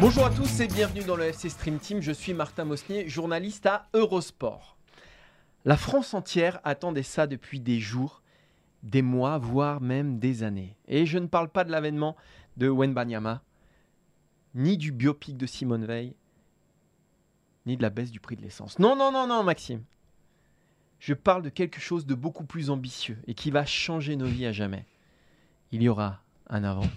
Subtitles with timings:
[0.00, 2.00] Bonjour à tous et bienvenue dans le FC Stream Team.
[2.00, 4.76] Je suis Martin Mosnier, journaliste à Eurosport.
[5.64, 8.22] La France entière attendait ça depuis des jours,
[8.84, 10.76] des mois, voire même des années.
[10.86, 12.14] Et je ne parle pas de l'avènement
[12.56, 13.42] de Wenbanyama,
[14.54, 16.14] ni du biopic de Simone Veil,
[17.68, 18.78] ni de la baisse du prix de l'essence.
[18.78, 19.82] Non, non, non, non, Maxime.
[20.98, 24.46] Je parle de quelque chose de beaucoup plus ambitieux et qui va changer nos vies
[24.46, 24.84] à jamais.
[25.70, 26.88] Il y aura un avant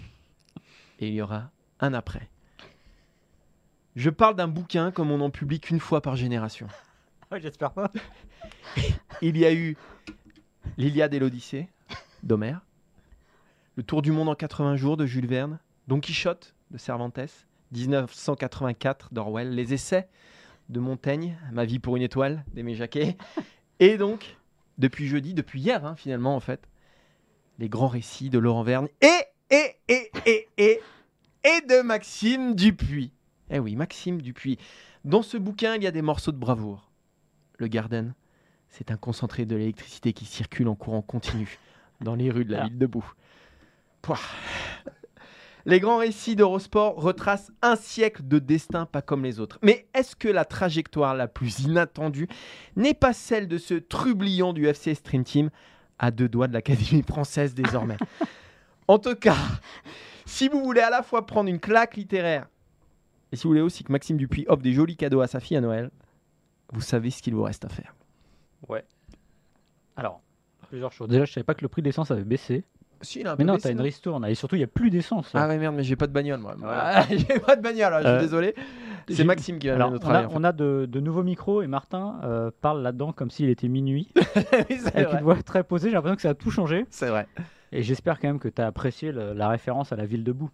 [0.98, 2.28] et il y aura un après.
[3.94, 6.66] Je parle d'un bouquin comme on en publie qu'une fois par génération.
[7.36, 7.92] J'espère pas.
[9.22, 9.76] Il y a eu
[10.78, 11.68] l'Iliade et l'Odyssée
[12.22, 12.62] d'Homère,
[13.76, 19.12] Le Tour du monde en 80 jours de Jules Verne, Don Quichotte de Cervantes, 1984
[19.12, 20.08] d'Orwell, Les Essais
[20.68, 23.16] de Montaigne, Ma vie pour une étoile d'Aimé Jacquet,
[23.80, 24.36] et donc,
[24.78, 26.68] depuis jeudi, depuis hier hein, finalement en fait,
[27.58, 30.80] les grands récits de Laurent Verne et, et, et, et, et,
[31.44, 33.12] et de Maxime Dupuis.
[33.50, 34.58] Eh oui, Maxime Dupuis.
[35.04, 36.90] Dans ce bouquin, il y a des morceaux de bravoure.
[37.58, 38.14] Le Garden,
[38.68, 41.58] c'est un concentré de l'électricité qui circule en courant continu
[42.00, 42.64] dans les rues de la Ah.
[42.68, 43.12] ville de Boue.
[44.00, 44.18] Pouah.
[45.64, 49.58] Les grands récits d'Eurosport retracent un siècle de destin pas comme les autres.
[49.62, 52.28] Mais est-ce que la trajectoire la plus inattendue
[52.76, 55.50] n'est pas celle de ce trublion du FC Stream Team
[55.98, 57.96] à deux doigts de l'Académie française désormais?
[58.88, 59.36] En tout cas,
[60.26, 62.48] si vous voulez à la fois prendre une claque littéraire
[63.30, 65.56] et si vous voulez aussi que Maxime Dupuis offre des jolis cadeaux à sa fille
[65.56, 65.90] à Noël,
[66.72, 67.94] vous savez ce qu'il vous reste à faire.
[68.68, 68.84] Ouais.
[69.96, 70.20] Alors,
[70.68, 71.08] plusieurs choses.
[71.08, 72.64] Déjà, je savais pas que le prix de l'essence avait baissé.
[73.02, 74.24] Si, il a un Mais non, t'as une ristourne.
[74.26, 75.30] Et surtout, il n'y a plus d'essence.
[75.34, 76.54] Ah ouais merde, mais j'ai pas de bagnole moi.
[76.56, 77.02] Voilà.
[77.10, 78.54] j'ai pas de bagnole, hein, je suis Euh, désolé.
[79.08, 81.62] C'est j'ai- Maxime qui va Alors, nous on a, on a de, de nouveaux micros
[81.62, 84.08] et Martin euh, parle là-dedans comme s'il était minuit.
[84.16, 85.18] Oui, c'est avec vrai.
[85.18, 85.88] une voix très posée.
[85.90, 86.86] J'ai l'impression que ça a tout changé.
[86.90, 87.26] C'est vrai.
[87.72, 90.50] Et j'espère quand même que tu as apprécié le- la référence à la ville debout.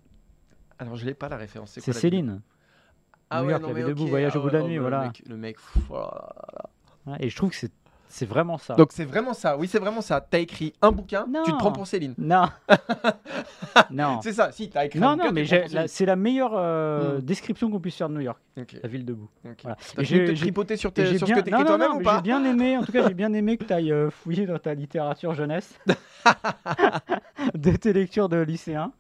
[0.79, 1.73] Alors je l'ai pas la référence.
[1.73, 2.41] C'est quoi, la- Céline.
[3.31, 4.09] Ah New ouais, York, non, la mais ville debout, ok.
[4.11, 5.03] voyage au Ah bout de la ouais, nuit, le voilà.
[5.09, 5.57] mec- Le mec.
[5.57, 7.13] pff, oh là là.
[7.13, 7.73] Ouais, Et je trouve que c'est
[8.09, 8.75] c'est vraiment ça.
[8.75, 9.57] Donc c'est vraiment ça.
[9.57, 10.21] Oui, c'est vraiment ça.
[10.21, 11.43] T'as écrit un bouquin, Non.
[11.45, 12.15] tu te prends pour Céline.
[12.19, 12.47] Non.
[13.91, 14.21] non.
[14.23, 14.51] C'est ça.
[14.53, 17.21] Si t'as écrit un Non, bouquin, non, tu mais c'est la meilleure euh, Hmm.
[17.23, 18.39] description qu'on puisse faire de New York,
[18.83, 19.29] la ville debout.
[19.63, 19.77] Voilà.
[19.99, 22.77] J'ai- tripoter sur, tes- sur bien- ce que t'écris toi-même ou pas j'ai bien aimé,
[22.77, 25.79] en tout cas j'ai bien aimé que tu ailles fouiller dans ta littérature jeunesse
[27.55, 28.93] de tes lectures de lycéen.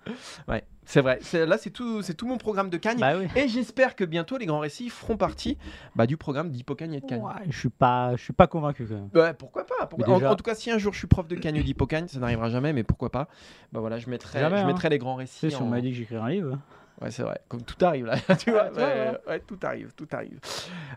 [0.48, 1.18] Ouais, c'est vrai.
[1.34, 2.98] Là, c'est tout, c'est tout mon programme de Cagne.
[2.98, 3.26] Bah oui.
[3.36, 5.58] Et j'espère que bientôt les grands récits feront partie
[5.94, 7.20] bah, du programme d'Hippocagne et de Cagne.
[7.20, 9.34] Ouais, je suis pas, je suis pas convaincu quand même.
[9.34, 11.62] Pourquoi pas pourquoi- en, tout cas, si un jour je suis prof de Cagne ou
[11.62, 13.28] d'Hippocagne, ça n'arrivera jamais, mais pourquoi pas
[13.72, 14.66] Bah voilà, je mettrai, Jamais, je hein.
[14.66, 15.50] mettrai les grands Tu récits.
[15.50, 16.58] si on m'a dit que j'écrirais un livre.
[17.00, 17.40] Ouais, c'est vrai.
[17.48, 18.16] Comme tout arrive là.
[18.38, 19.18] tu vois, ouais, ouais.
[19.28, 20.38] ouais, tout arrive, tout arrive.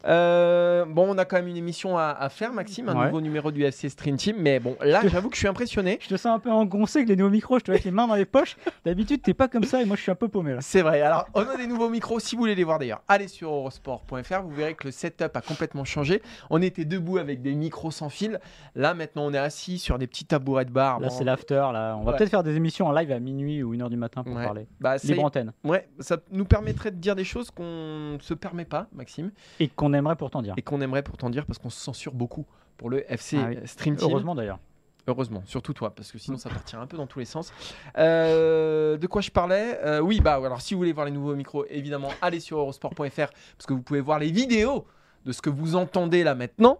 [0.05, 3.05] Euh, bon, on a quand même une émission à, à faire, Maxime, un Ouais.
[3.05, 4.35] nouveau numéro du FC Stream Team.
[4.39, 5.99] Mais bon, là, j'avoue que je suis impressionné.
[6.01, 7.91] Je te sens un peu engoncé avec les nouveaux micros, je te vois avec les
[7.91, 8.57] mains dans les poches.
[8.85, 10.61] D'habitude, t'es pas comme ça et moi je suis un peu paumé là.
[10.61, 11.01] C'est vrai.
[11.01, 12.19] Alors, on a des nouveaux micros.
[12.19, 14.41] Si vous voulez les voir d'ailleurs, allez sur eurosport.fr.
[14.43, 16.21] Vous verrez que le setup a complètement changé.
[16.49, 18.39] On était debout avec des micros sans fil.
[18.75, 20.99] Là, maintenant, on est assis sur des petits tabourets de bar.
[20.99, 21.55] Là, Bon, c'est l'after.
[21.73, 22.17] Là, on va Ouais.
[22.17, 24.43] peut-être faire des émissions en live à minuit ou 1h du matin pour Ouais.
[24.43, 24.67] parler.
[24.79, 25.51] Bah, c'est- Libre antenne.
[25.63, 29.67] ouais, ça nous permettrait de dire des choses qu'on ne se permet pas, Maxime, Et
[29.67, 30.53] qu'on aimerait pourtant dire.
[30.57, 32.45] et qu'on aimerait pourtant dire parce qu'on se censure beaucoup
[32.77, 33.57] pour le FC Ah oui.
[33.65, 34.07] Stream Team.
[34.09, 34.59] Heureusement d'ailleurs.
[35.07, 37.51] Heureusement, surtout toi, parce que sinon ça partira un peu dans tous les sens.
[37.97, 41.35] Euh, de quoi je parlais Euh, Oui, bah alors si vous voulez voir les nouveaux
[41.35, 44.85] micros, évidemment, allez sur eurosport.fr parce que vous pouvez voir les vidéos
[45.25, 46.79] de ce que vous entendez là maintenant.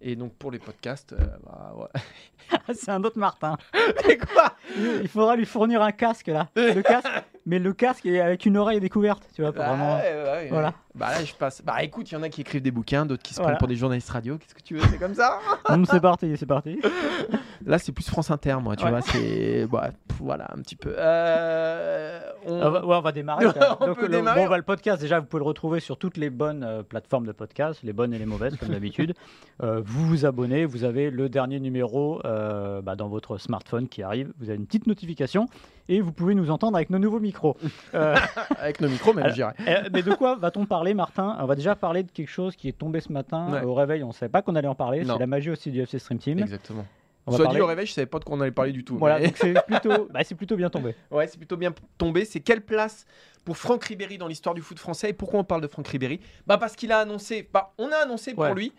[0.00, 2.58] Et donc pour les podcasts, euh, bah, ouais.
[2.74, 3.56] c'est un autre Martin.
[4.08, 4.52] Et quoi
[5.02, 6.48] Il faudra lui fournir un casque là.
[6.56, 7.08] Le casque,
[7.46, 9.96] mais le casque est avec une oreille découverte, tu vois, Bah, vraiment.
[9.96, 10.48] ouais, ouais, ouais.
[10.50, 10.74] Voilà.
[10.94, 11.60] Bah là, je passe.
[11.64, 13.52] Bah écoute, il y en a qui écrivent des bouquins, d'autres qui se Voilà.
[13.52, 14.38] prennent pour des journalistes radio.
[14.38, 16.78] Qu'est-ce que tu veux C'est comme ça Hum, c'est parti, c'est parti.
[17.66, 19.00] Là, c'est plus France Inter, moi, tu vois.
[19.00, 19.66] C'est.
[19.66, 20.94] bah, voilà, un petit peu.
[20.96, 23.46] Euh, on- ouais, on va démarrer.
[23.80, 24.42] On Donc, peut le, démarrer.
[24.44, 27.26] bon, bah, le podcast, déjà, vous pouvez le retrouver sur toutes les bonnes euh, plateformes
[27.26, 29.14] de podcast, les bonnes et les mauvaises, comme d'habitude.
[29.86, 34.32] Vous vous abonnez, vous avez le dernier numéro euh, bah, dans votre smartphone qui arrive,
[34.38, 35.46] vous avez une petite notification
[35.88, 37.56] et vous pouvez nous entendre avec nos nouveaux micros.
[37.94, 38.16] Euh,
[38.58, 39.52] Avec nos micros, même, je dirais.
[39.68, 41.36] euh, mais de quoi va-t-on parler, Martin?
[41.38, 43.62] On va déjà parler de quelque chose qui est tombé ce matin Ouais.
[43.62, 44.02] au réveil.
[44.02, 45.04] On ne savait pas qu'on allait en parler.
[45.04, 46.38] C'est la magie aussi du FC Stream Team.
[46.40, 46.84] Exactement.
[47.26, 48.96] On Soit dit au réveil, je savais pas de quoi on allait parler du tout.
[48.98, 50.94] Voilà, mais- donc c'est plutôt, bah, c'est plutôt bien tombé.
[51.10, 52.24] Ouais, c'est plutôt bien tombé.
[52.24, 53.06] C'est quelle place
[53.44, 55.10] pour Franck Ribéry dans l'histoire du foot français?
[55.10, 56.20] Et pourquoi on parle de Franck Ribéry?
[56.46, 58.72] Bah parce qu'il a annoncé, bah, on a annoncé pour lui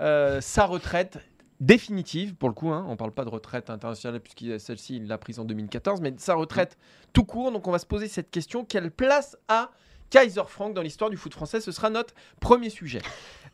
[0.00, 1.18] euh, sa retraite
[1.60, 5.18] définitive, pour le coup, hein, on parle pas de retraite internationale puisque celle-ci il l'a
[5.18, 6.76] prise en 2014, mais sa retraite
[7.12, 7.52] tout court.
[7.52, 9.70] Donc on va se poser cette question quelle place a
[10.10, 11.60] Kaiser Frank dans l'histoire du foot français?
[11.60, 13.00] Ce sera notre premier sujet.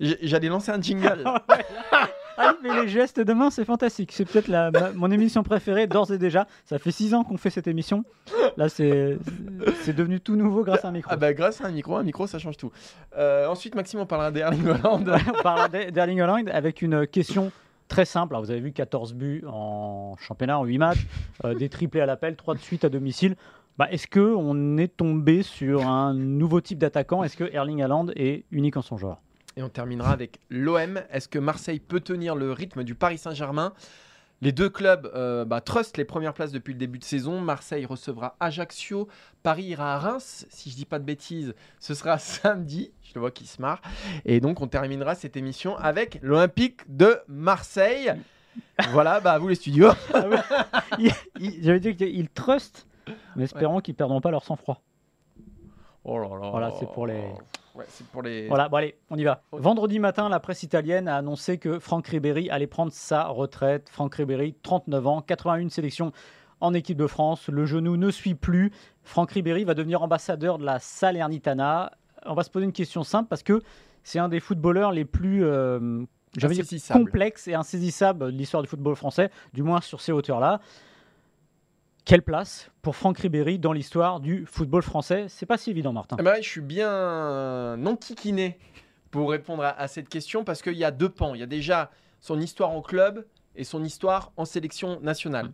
[0.01, 1.25] J'allais lancer un jingle.
[2.39, 4.13] Ah, mais les gestes de main, c'est fantastique.
[4.13, 6.47] C'est peut-être la- ma- mon émission préférée d'ores et déjà.
[6.65, 8.05] Ça fait six ans qu'on fait cette émission.
[8.57, 9.19] Là, c'est
[9.83, 11.11] c'est devenu tout nouveau grâce à un micro.
[11.13, 12.71] Ah bah grâce à un micro, un micro ça change tout.
[13.17, 15.05] Euh, ensuite Maxime on parlera d'Erling Haaland.
[15.39, 17.51] On parle d'E- d'Erling Haaland avec une question
[17.89, 18.35] très simple.
[18.35, 21.07] Alors, vous avez vu 14 buts en championnat en 8 matchs,
[21.45, 23.37] euh, des triplés à l'appel, 3 de suite à domicile.
[23.79, 27.23] Bah, Est-ce qu'on est tombé sur un nouveau type d'attaquant?
[27.25, 29.21] Est-ce que Erling Haaland est unique en son genre?
[29.57, 31.03] Et on terminera avec l'OM.
[31.11, 33.73] Est-ce que Marseille peut tenir le rythme du Paris Saint-Germain?
[34.41, 37.41] Les deux clubs euh, bah, trustent les premières places depuis le début de saison.
[37.41, 39.07] Marseille recevra Ajaccio.
[39.45, 40.47] Paris ira à Reims.
[40.51, 42.91] Si je dis pas de bêtises, ce sera samedi.
[43.05, 43.81] Je le vois qui se marre.
[44.25, 48.13] Et donc on terminera cette émission avec l'Olympique de Marseille.
[48.91, 49.91] voilà, bah à vous les studios.
[50.99, 52.87] Il- J'avais dit qu'il trust,
[53.37, 54.83] mais espérons qu'ils ne perdront pas leur sang-froid.
[56.05, 56.51] Oh là là.
[56.51, 57.31] Voilà, c'est pour les-
[57.75, 58.49] Ouais, c'est pour les.
[58.49, 59.43] Voilà, bon allez, on y va.
[59.53, 63.89] Vendredi matin, la presse italienne a annoncé que Franck Ribéry allait prendre sa retraite.
[63.89, 66.13] Franck Ribéry, 39 ans, 81 sélections
[66.61, 67.49] en équipe de France.
[67.49, 68.73] Le genou ne suit plus.
[69.05, 71.93] Franck Ribéry va devenir ambassadeur de la Salernitana.
[72.27, 73.63] On va se poser une question simple parce que
[74.03, 76.03] c'est un des footballeurs les plus euh,
[76.37, 77.01] j'avais dit Insaisissables.
[77.05, 80.61] complexes et insaisissables de l'histoire du football français, du moins sur ces hauteurs-là.
[82.05, 85.27] Quelle place pour Franck Ribéry dans l'histoire du football français?
[85.29, 86.17] C'est pas si évident, Martin.
[86.19, 88.59] Eh ben, je suis bien non kikiné
[89.13, 91.35] pour répondre à, à cette question parce qu'il y a deux pans.
[91.35, 91.91] Il y a déjà
[92.21, 95.53] son histoire en club et son histoire en sélection nationale.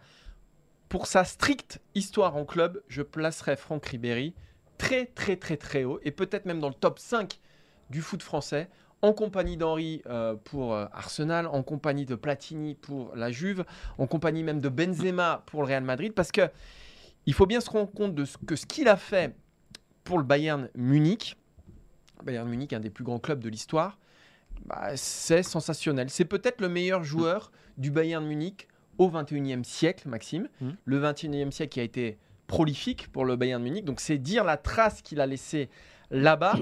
[0.89, 4.35] Pour sa stricte histoire en club, je placerais Franck Ribéry
[4.79, 7.39] très très très très haut et peut-être même dans le top 5
[7.91, 8.71] du foot français
[9.03, 13.65] en compagnie d'Henri euh, pour euh, Arsenal, en compagnie de Platini pour la Juve,
[13.99, 16.51] en compagnie même de Benzema pour le Real Madrid parce que
[17.27, 19.37] il faut bien se rendre compte de ce que ce qu'il a fait
[20.05, 21.37] pour le Bayern Munich,
[22.25, 23.99] Bayern Munich, un des plus grands clubs de l'histoire,
[24.65, 26.11] bah, c'est sensationnel.
[26.11, 30.49] C'est peut-être le meilleur joueur du Bayern Munich au 21e siècle, Maxime.
[30.61, 30.77] Mhm.
[30.85, 33.85] Le 21e siècle qui a été prolifique pour le Bayern Munich.
[33.85, 35.69] Donc c'est dire la trace qu'il a laissée
[36.11, 36.55] là-bas.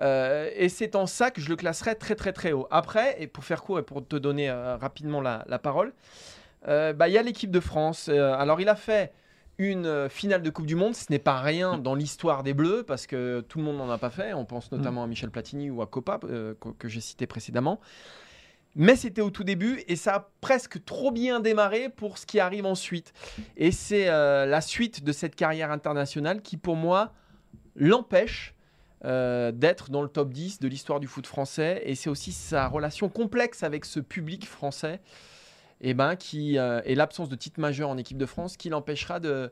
[0.00, 2.66] Euh, et c'est en ça que je le classerais très très très haut.
[2.70, 5.92] Après, et pour faire court et pour te donner euh, rapidement la, la parole,
[6.68, 8.08] euh, bah, il y a l'équipe de France.
[8.08, 9.12] Alors il a fait
[9.58, 13.06] une finale de Coupe du Monde, ce n'est pas rien dans l'histoire des Bleus parce
[13.06, 14.32] que tout le monde n'en a pas fait.
[14.32, 17.78] On pense notamment à Michel Platini ou à Copa que, que j'ai cité précédemment.
[18.74, 22.40] Mais c'était au tout début et ça a presque trop bien démarré pour ce qui
[22.40, 23.12] arrive ensuite.
[23.58, 27.12] Et c'est la suite de cette carrière internationale qui, pour moi,
[27.76, 28.54] l'empêche
[29.04, 31.82] euh, d'être dans le top 10 de l'histoire du foot français.
[31.84, 35.00] Et c'est aussi sa relation complexe avec ce public français
[35.80, 39.18] et ben, qui, euh, et l'absence de titre majeur en équipe de France qui l'empêchera
[39.20, 39.50] de,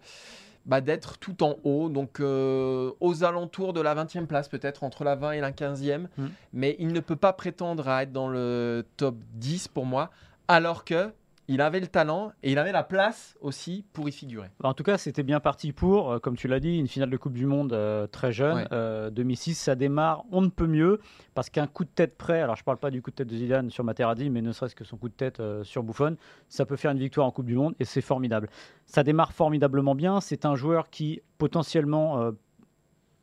[0.67, 5.05] bah, d'être tout en haut, donc euh, aux alentours de la 20e place, peut-être entre
[5.05, 6.07] la 20 et la 15e.
[6.17, 6.27] Mm.
[6.53, 10.11] Mais il ne peut pas prétendre à être dans le top 10 pour moi,
[10.49, 11.13] alors que
[11.51, 14.47] il avait le talent et il avait la place aussi pour y figurer.
[14.63, 17.17] En tout cas, c'était bien parti pour, euh, comme tu l'as dit, une finale de
[17.17, 18.59] Coupe du Monde euh, très jeune.
[18.59, 18.69] Ouais.
[18.71, 21.01] Euh, 2006, ça démarre, on ne peut mieux,
[21.35, 23.27] parce qu'un coup de tête près, alors je ne parle pas du coup de tête
[23.27, 26.17] de Zidane sur Materazzi, mais ne serait-ce que son coup de tête sur Buffon,
[26.49, 28.49] ça peut faire une victoire en Coupe du Monde et c'est formidable.
[28.87, 30.21] Ça démarre formidablement bien.
[30.21, 32.31] C'est un joueur qui potentiellement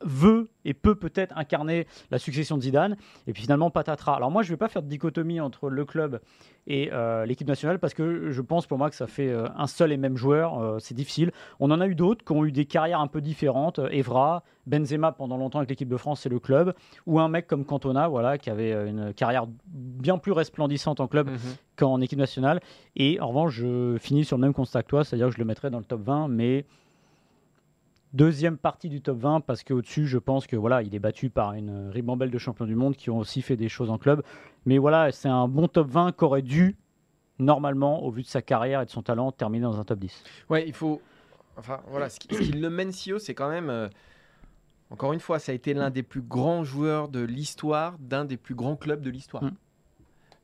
[0.02, 2.96] veut et peut peut-être incarner la succession de Zidane.
[3.26, 4.14] Et puis finalement, patatras.
[4.14, 6.20] Alors moi, je ne vais pas faire de dichotomie entre le club
[6.66, 9.66] et euh, l'équipe nationale parce que je pense pour moi que ça fait euh, un
[9.66, 10.58] seul et même joueur.
[10.58, 11.32] Euh, c'est difficile.
[11.60, 13.80] On en a eu d'autres qui ont eu des carrières un peu différentes.
[13.90, 16.74] Evra, Benzema pendant longtemps avec l'équipe de France et le club,
[17.06, 21.30] ou un mec comme Cantona, voilà, qui avait une carrière bien plus resplendissante en club
[21.76, 22.60] qu'en équipe nationale.
[22.96, 25.46] Et en revanche, je finis sur le même constat que toi, c'est-à-dire que je le
[25.46, 26.66] mettrais dans le top 20, mais
[28.12, 31.54] deuxième partie du top 20 parce qu'au-dessus, je pense que voilà, il est battu par
[31.54, 34.22] une ribambelle de champions du monde qui ont aussi fait des choses en club.
[34.66, 36.76] Mais voilà, c'est un bon top 20 qu'aurait dû
[37.38, 40.24] normalement, au vu de sa carrière et de son talent, terminer dans un top 10.
[40.50, 41.00] Ouais, il faut.
[41.56, 43.70] Enfin, voilà, ce qui, ce qui le mène si haut, c'est quand même.
[43.70, 43.88] euh,
[44.90, 48.36] encore une fois, ça a été l'un des plus grands joueurs de l'histoire d'un des
[48.36, 49.44] plus grands clubs de l'histoire.
[49.44, 49.52] Mm.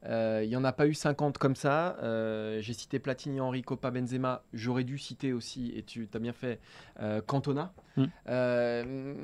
[0.07, 1.97] Euh, Il n'y en a pas eu 50 comme ça.
[2.03, 4.43] Euh, J'ai cité Platini, Henri, Copa, Benzema.
[4.53, 6.61] J'aurais dû citer aussi, et tu as bien fait,
[7.01, 7.73] euh, Cantona.
[7.97, 8.05] Mm.
[8.29, 9.15] Euh,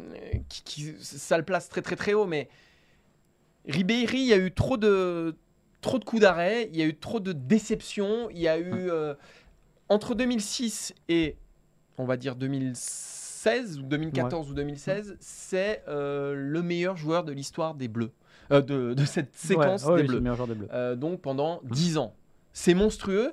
[0.49, 2.49] qui, qui- ça le place très très très haut, mais
[3.67, 5.37] Ribéry, il y a eu trop de,
[5.81, 8.31] trop de coups d'arrêt, il y a eu trop de déceptions.
[8.31, 9.15] Il y a eu, euh,
[9.89, 11.37] entre 2006 et,
[11.99, 17.75] on va dire, 2016 ou 2014 ou 2016, c'est euh, le meilleur joueur de l'histoire
[17.75, 18.13] des Bleus.
[18.53, 20.15] Euh, de, de cette séquence Ouais, ouais, des Bleus.
[20.17, 20.69] le meilleur joueur des Bleus.
[20.73, 22.15] Euh, donc pendant 10 ans.
[22.53, 23.33] C'est monstrueux,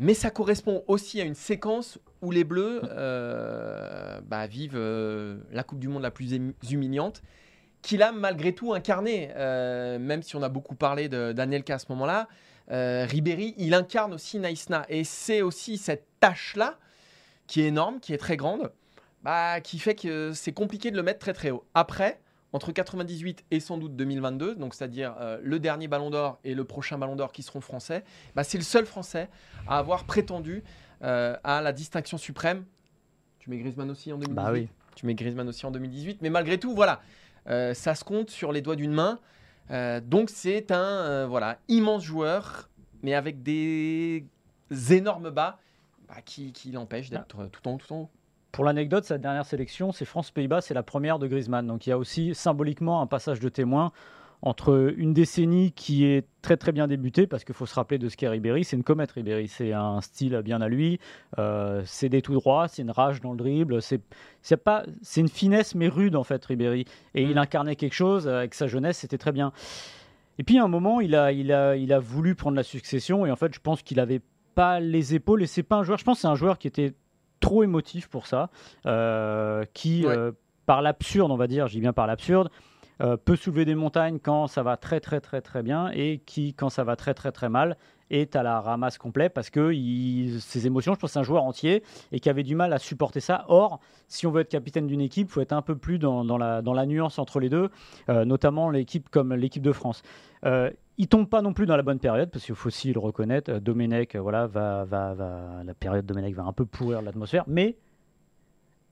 [0.00, 5.62] mais ça correspond aussi à une séquence où les Bleus euh, bah, vivent euh, la
[5.62, 6.32] Coupe du Monde la plus
[6.70, 7.22] humiliante,
[7.82, 11.78] qu'il a malgré tout incarné, euh, même si on a beaucoup parlé de- d'Anelka à
[11.78, 12.28] ce moment-là.
[12.72, 14.86] euh, Ribéry, il incarne aussi Naïsna.
[14.88, 16.78] Et c'est aussi cette tâche-là,
[17.46, 18.72] qui est énorme, qui est très grande,
[19.22, 21.64] bah, qui fait que c'est compliqué de le mettre très très haut.
[21.74, 22.20] Après,
[22.54, 26.62] entre 98 et sans doute 2022, donc c'est-à-dire euh, le dernier Ballon d'Or et le
[26.62, 28.04] prochain Ballon d'Or qui seront français,
[28.36, 29.28] bah, c'est le seul Français
[29.66, 30.62] à avoir prétendu
[31.02, 32.64] euh, à la distinction suprême.
[33.40, 34.68] Tu mets Griezmann aussi en 2018 Bah oui.
[34.94, 37.00] Tu mets Griezmann aussi en 2018, mais malgré tout, voilà,
[37.48, 39.18] euh, ça se compte sur les doigts d'une main.
[39.72, 42.70] Euh, donc c'est un euh, voilà immense joueur,
[43.02, 44.24] mais avec des
[44.90, 45.58] énormes bas
[46.06, 48.10] bah, qui, qui l'empêchent d'être tout en haut, tout en haut.
[48.54, 51.66] Pour l'anecdote, sa dernière sélection, c'est France-Pays-Bas, c'est la première de Griezmann.
[51.66, 53.90] Donc il y a aussi symboliquement un passage de témoin
[54.42, 58.08] entre une décennie qui est très très bien débutée, parce qu'il faut se rappeler de
[58.08, 61.00] ce qu'est Ribéry, c'est une comète Ribéry, c'est un style bien à lui,
[61.40, 64.00] euh, c'est des tout droits, c'est une rage dans le dribble, c'est
[64.40, 66.84] c'est pas c'est une finesse mais rude en fait Ribéry,
[67.16, 69.50] et il incarnait quelque chose avec sa jeunesse, c'était très bien.
[70.38, 73.26] Et puis à un moment, il a, il a, il a voulu prendre la succession,
[73.26, 74.20] et en fait je pense qu'il avait
[74.54, 76.68] pas les épaules, et c'est pas un joueur, je pense que c'est un joueur qui
[76.68, 76.94] était
[77.44, 78.50] trop émotif pour ça,
[78.86, 80.16] euh, qui, Ouais.
[80.16, 80.32] euh,
[80.66, 82.48] par l'absurde, on va dire, j'y viens par l'absurde,
[83.02, 86.54] euh, peut soulever des montagnes quand ça va très très très très bien et qui,
[86.54, 87.76] quand ça va très très très mal,
[88.10, 91.42] est à la ramasse complet parce que il- ses émotions, je pense c'est un joueur
[91.42, 91.82] entier
[92.12, 93.44] et qui avait du mal à supporter ça.
[93.48, 96.24] Or, si on veut être capitaine d'une équipe, il faut être un peu plus dans,
[96.24, 97.70] dans la, dans la nuance entre les deux,
[98.10, 100.02] euh, notamment l'équipe comme l'équipe de France.
[100.44, 103.00] Euh, il tombe pas non plus dans la bonne période parce qu'il faut aussi le
[103.00, 103.50] reconnaître.
[103.50, 107.44] Euh, Domenech, euh, voilà, va, va, va, la période Domenech va un peu pourrir l'atmosphère,
[107.46, 107.76] mais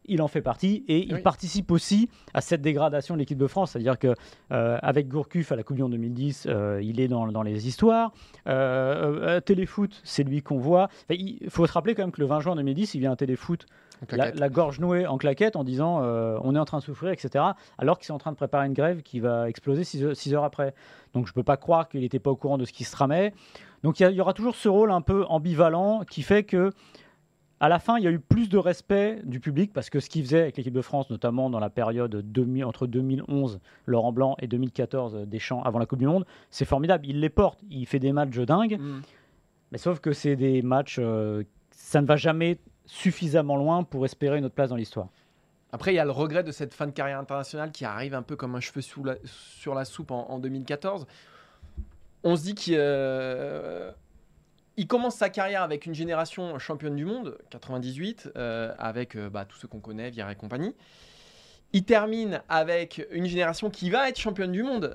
[0.06, 1.23] il en fait partie et il Oui.
[1.23, 3.71] participe aussi à cette dégradation de l'équipe de France.
[3.71, 4.14] C'est-à-dire que
[4.50, 7.68] euh, avec Gourcuff à la Coupe du Monde 2010, euh, il est dans, dans les
[7.68, 8.12] histoires.
[8.49, 10.85] Euh, Téléfoot, c'est lui qu'on voit.
[11.09, 13.16] Enfin, il faut se rappeler quand même que le 20 juin 2010, il vient à
[13.16, 13.64] Téléfoot
[14.11, 17.44] la, gorge nouée en claquette en disant euh, on est en train de souffrir, etc.
[17.78, 20.75] Alors qu'ils sont en train de préparer une grève qui va exploser 6 heures après.
[21.12, 22.92] Donc je ne peux pas croire qu'il n'était pas au courant de ce qui se
[22.92, 23.32] tramait.
[23.82, 26.71] Donc il y aura toujours ce rôle un peu ambivalent qui fait que
[27.62, 30.11] à la fin, il y a eu plus de respect du public parce que ce
[30.11, 34.35] qu'il faisait avec l'équipe de France, notamment dans la période 2000 entre 2011, Laurent Blanc,
[34.40, 37.06] et 2014, euh, Deschamps, avant la Coupe du Monde, c'est formidable.
[37.06, 38.80] Il les porte, il fait des matchs dingues.
[38.80, 39.02] Mm.
[39.71, 44.39] Mais sauf que c'est des matchs, euh, ça ne va jamais suffisamment loin pour espérer
[44.39, 45.09] une autre place dans l'histoire.
[45.73, 48.23] Après, il y a le regret de cette fin de carrière internationale qui arrive un
[48.23, 51.07] peu comme un cheveu sur la soupe en, en 2014.
[52.25, 53.91] On se dit qu'il euh,
[54.87, 59.59] commence sa carrière avec une génération championne du monde, 98, euh, avec euh, bah, tous
[59.59, 60.75] ceux qu'on connaît, Vieira et compagnie.
[61.73, 64.95] Il termine avec une génération qui va être championne du monde.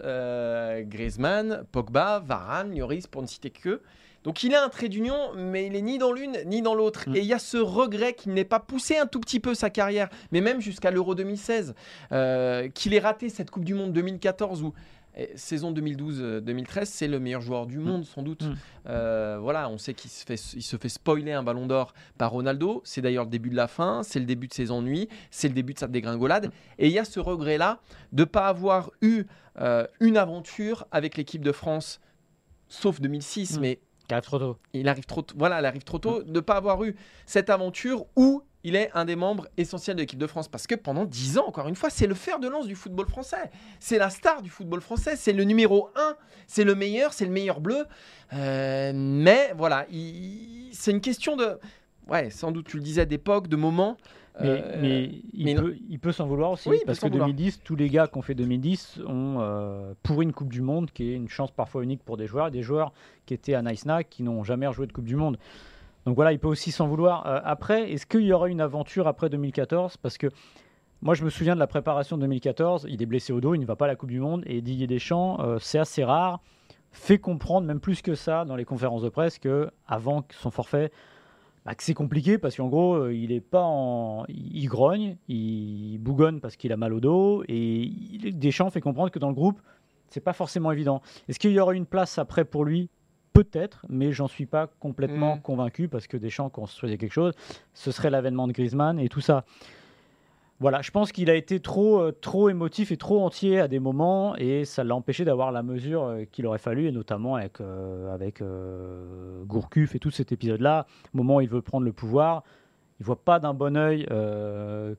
[0.84, 3.82] Griezmann, Pogba, Varane, Lloris, pour ne citer que.
[4.28, 7.10] Donc il a un trait d'union, mais il est ni dans l'une ni dans l'autre.
[7.10, 7.16] Mm.
[7.16, 9.70] Et il y a ce regret qu'il n'ait pas poussé un tout petit peu sa
[9.70, 11.74] carrière, mais même jusqu'à l'Euro 2016,
[12.12, 14.74] euh, qu'il ait raté cette Coupe du Monde 2014 où
[15.16, 18.44] eh, saison 2012-2013, c'est le meilleur joueur du monde sans doute.
[18.44, 18.56] Mm.
[18.90, 22.32] Euh, voilà, on sait qu'il se fait, il se fait spoiler un Ballon d'Or par
[22.32, 22.82] Ronaldo.
[22.84, 25.54] C'est d'ailleurs le début de la fin, c'est le début de ses ennuis, c'est le
[25.54, 26.52] début de sa dégringolade.
[26.80, 27.80] Et il y a ce regret-là
[28.12, 29.24] de ne pas avoir eu
[29.62, 32.02] euh, une aventure avec l'équipe de France,
[32.68, 33.62] sauf 2006, Mm.
[33.62, 34.58] mais Qui arrive trop tôt.
[34.74, 36.96] il arrive trop, t- voilà, elle arrive trop tôt, de ne pas avoir eu
[37.26, 40.48] cette aventure où il est un des membres essentiels de l'équipe de France.
[40.48, 43.08] Parce que pendant 10 ans, encore une fois, c'est le fer de lance du football
[43.08, 43.52] français.
[43.80, 45.16] C'est la star du football français.
[45.16, 46.16] C'est le numéro 1.
[46.48, 47.14] C'est le meilleur.
[47.14, 47.86] C'est le meilleur bleu.
[48.34, 51.60] Euh, mais voilà, il- c'est une question de.
[52.10, 53.98] Ouais, sans doute, tu le disais, d'époque, de moment.
[54.40, 57.28] Mais, Euh, mais il, mais peut, il peut s'en vouloir aussi, Oui, parce que vouloir.
[57.28, 60.92] 2010, tous les gars qui ont fait 2010 ont euh, pourri une Coupe du Monde,
[60.92, 62.94] qui est une chance parfois unique pour des joueurs, des joueurs
[63.26, 65.38] qui étaient à Nice-Na, qui n'ont jamais rejoué de Coupe du Monde.
[66.06, 67.26] Donc voilà, il peut aussi s'en vouloir.
[67.26, 70.28] Euh, après, est-ce qu'il y aura une aventure après 2014 Parce que
[71.02, 73.60] moi, je me souviens de la préparation de 2014, il est blessé au dos, il
[73.60, 76.42] ne va pas à la Coupe du Monde, et Didier Deschamps, euh, c'est assez rare,
[76.92, 80.92] fait comprendre, même plus que ça, dans les conférences de presse, que avant son forfait,
[81.68, 85.98] bah, que c'est compliqué parce qu'en gros, euh, il est pas en, il grogne, il
[86.00, 87.92] bougonne parce qu'il a mal au dos et
[88.34, 89.60] Deschamps fait comprendre que dans le groupe,
[90.10, 91.02] c'est pas forcément évident.
[91.28, 92.90] Est-ce qu'il y aura une place après pour lui?
[93.34, 95.42] Peut-être, mais j'en suis pas complètement Mm.
[95.42, 97.34] convaincu parce que Deschamps construisait quelque chose.
[97.74, 99.44] Ce serait l'avènement de Griezmann et tout ça.
[100.60, 103.78] Voilà, je pense qu'il a été trop, euh, trop émotif et trop entier à des
[103.78, 107.62] moments et ça l'a empêché d'avoir la mesure euh, qu'il aurait fallu, et notamment avec,
[107.62, 110.88] euh, avec euh, Gourcuff et tout cet épisode-là.
[111.14, 112.44] Au moment où il veut prendre le pouvoir,
[113.00, 114.08] il voit pas d'un bon oeil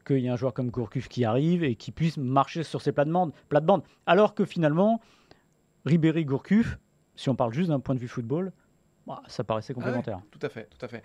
[0.06, 2.92] qu'il y a un joueur comme Gourcuff qui arrive et qui puisse marcher sur ses
[2.92, 3.32] plates-bandes.
[3.48, 3.82] plates-bandes.
[4.06, 5.00] Alors que finalement,
[5.86, 6.78] Ribéry-Gourcuff,
[7.16, 8.52] si on parle juste d'un point de vue football,
[9.08, 10.20] bah, ça paraissait complémentaire.
[10.30, 11.02] Tout à fait, tout à fait.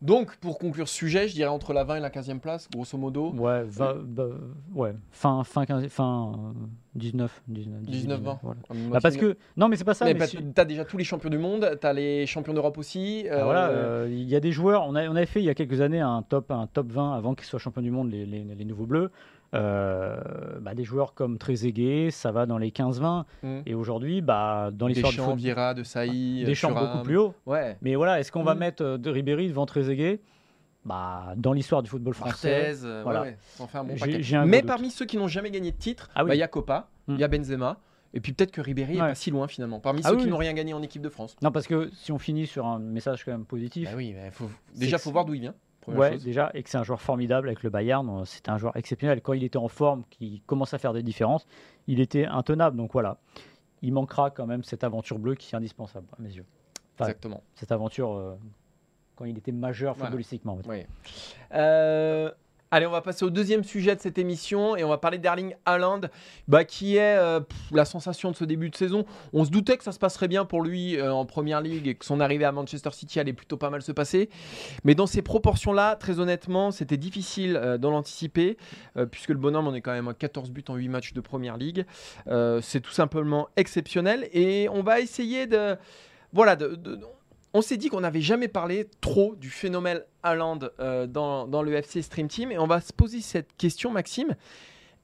[0.00, 2.96] Donc, pour conclure ce sujet, je dirais entre la 20 et la 15e place, grosso
[2.96, 3.32] modo.
[3.32, 4.26] Ouais, va- bah,
[4.72, 8.38] ouais, fin, fin, 15 fin euh, 19, 19, 19, 20.
[8.44, 8.60] voilà.
[8.90, 10.04] Bah, parce tu- que non, mais c'est pas ça.
[10.04, 13.26] Mais mais si- t'as déjà tous les champions du monde, t'as les champions d'Europe aussi.
[13.28, 14.84] Ah, euh, voilà, euh, il y a des joueurs.
[14.86, 17.14] On, a, on avait fait il y a quelques années un top, un top 20
[17.14, 19.10] avant qu'ils soient champions du monde, les, les- les nouveaux bleus.
[19.54, 20.20] Euh,
[20.60, 23.24] bah, des joueurs comme Trezeguet, ça va dans les 15-20.
[23.42, 23.60] hmm.
[23.66, 26.86] Et aujourd'hui, bah, dans l'histoire du foot, Vieira, De Sailly, Deschamps Thuram.
[26.92, 27.34] beaucoup plus haut.
[27.46, 27.76] Ouais.
[27.82, 28.58] Mais voilà, est-ce qu'on va Mm.
[28.58, 30.20] mettre euh, de Ribéry devant Trezeguet?
[30.84, 32.54] Bah, Dans l'histoire du football français.
[32.68, 33.22] Arthez, euh, voilà.
[33.22, 33.68] ouais, ouais, bon
[34.36, 34.66] un Mais doute.
[34.68, 36.28] parmi ceux qui n'ont jamais gagné de titre, Ah oui.
[36.28, 37.18] bah, il y a Copa, il Mm.
[37.18, 37.78] y a Benzema,
[38.14, 39.08] et puis peut-être que Ribéry est Ouais.
[39.08, 39.80] pas si loin finalement.
[39.80, 41.36] Parmi Ah ceux oui, qui n'ont rien gagné en équipe de France.
[41.42, 44.30] Non, parce que si on finit sur un message quand même positif, Bah oui, mais
[44.30, 44.50] faut...
[44.76, 45.54] Déjà que faut voir d'où il vient.
[45.88, 46.24] Première Ouais, chose.
[46.24, 48.08] déjà, et que c'est un joueur formidable avec le Bayern.
[48.08, 49.20] euh, C'était un joueur exceptionnel.
[49.20, 51.46] Quand il était en forme, qui commence à faire des différences,
[51.86, 52.76] il était intenable.
[52.76, 53.18] Donc voilà,
[53.82, 56.44] il manquera quand même cette aventure bleue qui est indispensable à mes yeux.
[56.94, 57.42] Enfin, Exactement.
[57.54, 58.34] Cette aventure euh,
[59.16, 60.06] quand il était majeur Voilà.
[60.10, 60.54] footballistiquement.
[60.54, 60.68] en fait.
[60.68, 60.86] Oui.
[61.54, 62.30] Euh,
[62.70, 65.54] allez, on va passer au deuxième sujet de cette émission et on va parler d'Erling
[65.64, 66.02] Haaland,
[66.48, 67.40] bah, qui est euh,
[67.72, 69.04] la sensation de ce début de saison.
[69.32, 71.94] On se doutait que ça se passerait bien pour lui euh, en Première Ligue et
[71.94, 74.28] que son arrivée à Manchester City allait plutôt pas mal se passer.
[74.84, 78.56] Mais dans ces proportions-là, très honnêtement, c'était difficile euh, d'en l'anticiper
[78.96, 81.20] euh, puisque le bonhomme en est quand même à 14 buts en 8 matchs de
[81.20, 81.84] Première Ligue.
[82.60, 85.76] C'est tout simplement exceptionnel et on va essayer de...
[86.32, 86.78] Voilà, de-
[87.54, 92.02] on s'est dit qu'on n'avait jamais parlé trop du phénomène Haaland euh, dans, le FC
[92.02, 94.36] Stream Team et on va se poser cette question, Maxime.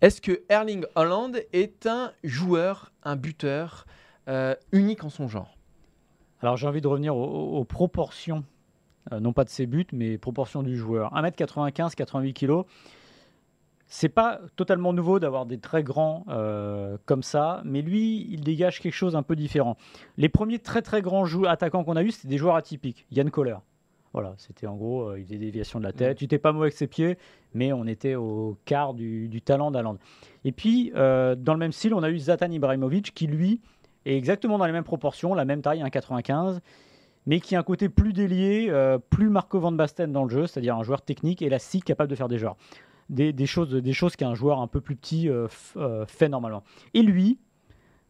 [0.00, 3.86] Est-ce que Erling Haaland est un joueur, un buteur
[4.28, 5.56] euh, unique en son genre?
[6.42, 8.44] Alors j'ai envie de revenir aux proportions,
[9.12, 11.14] euh, non pas de ses buts, mais proportions du joueur.
[11.14, 12.64] 1m95, 88 kg.
[13.86, 18.80] C'est pas totalement nouveau d'avoir des très grands euh, comme ça, mais lui, il dégage
[18.80, 19.76] quelque chose un peu différent.
[20.16, 23.06] Les premiers très très grands joueurs attaquants qu'on a eu, c'était des joueurs atypiques.
[23.10, 23.56] Yann Kohler.
[24.14, 26.22] Voilà, c'était en gros, euh, il faisait des déviations de la tête.
[26.22, 27.18] Il était pas mauvais avec ses pieds,
[27.52, 29.98] mais on était au quart du, du talent d'Haaland.
[30.44, 33.60] Et puis, euh, dans le même style, on a eu Zlatan Ibrahimovic qui, lui,
[34.06, 36.60] est exactement dans les mêmes proportions, la même taille, 1,95,
[37.26, 40.46] mais qui a un côté plus délié, euh, plus Marco Van Basten dans le jeu,
[40.46, 42.56] c'est-à-dire un joueur technique, élastique, capable de faire des genres.
[43.10, 46.62] Des, des choses, des choses qu'un joueur un peu plus petit euh, euh, fait normalement.
[46.94, 47.38] Et lui,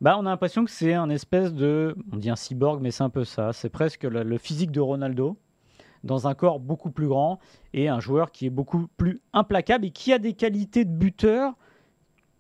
[0.01, 3.03] bah, on a l'impression que c'est un espèce de, on dit un cyborg, mais c'est
[3.03, 3.53] un peu ça.
[3.53, 5.37] C'est presque le, le physique de Ronaldo
[6.05, 7.41] dans un corps beaucoup plus grand
[7.73, 11.55] et un joueur qui est beaucoup plus implacable et qui a des qualités de buteur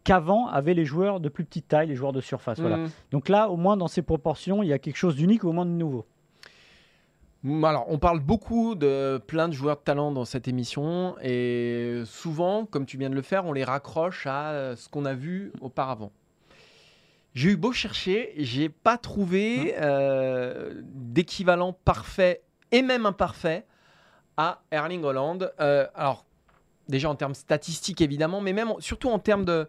[0.04, 2.60] qu'avant avaient les joueurs de plus petite taille, les joueurs de surface.
[2.60, 2.76] Voilà.
[2.76, 2.90] Hmm.
[3.10, 5.52] Donc là, au moins dans ces proportions, il y a quelque chose d'unique ou au
[5.52, 6.04] moins de nouveau.
[7.46, 12.64] Alors, on parle beaucoup de plein de joueurs de talent dans cette émission et souvent,
[12.64, 15.52] comme tu viens de le faire, on les raccroche à euh, ce qu'on a vu
[15.60, 16.10] auparavant.
[17.34, 23.66] J'ai eu beau chercher, j'ai pas trouvé euh, d'équivalent parfait et même imparfait
[24.38, 25.52] à Erling Holland.
[25.60, 26.24] Euh, alors,
[26.88, 29.68] déjà en termes statistiques évidemment, mais même surtout en termes de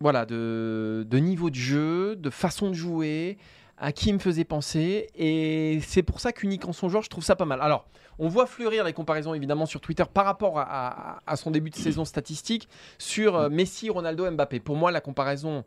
[0.00, 3.36] voilà de, de niveau de jeu, de façon de jouer,
[3.78, 5.08] à qui me faisait penser.
[5.14, 7.60] Et c'est pour ça qu'unique en son genre, je trouve ça pas mal.
[7.60, 7.86] Alors,
[8.18, 12.04] on voit fleurir les comparaisons évidemment sur Twitter par rapport à, son début de saison
[12.04, 14.60] statistique sur euh, Messi, Ronaldo, Mbappé.
[14.60, 15.64] Pour moi, la comparaison,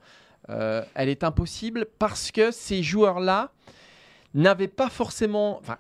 [0.50, 3.52] euh, elle est impossible parce que ces joueurs-là
[4.34, 5.60] n'avaient pas forcément.
[5.60, 5.78] Enfin,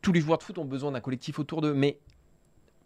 [0.00, 1.98] tous les joueurs de foot ont besoin d'un collectif autour d'eux, mais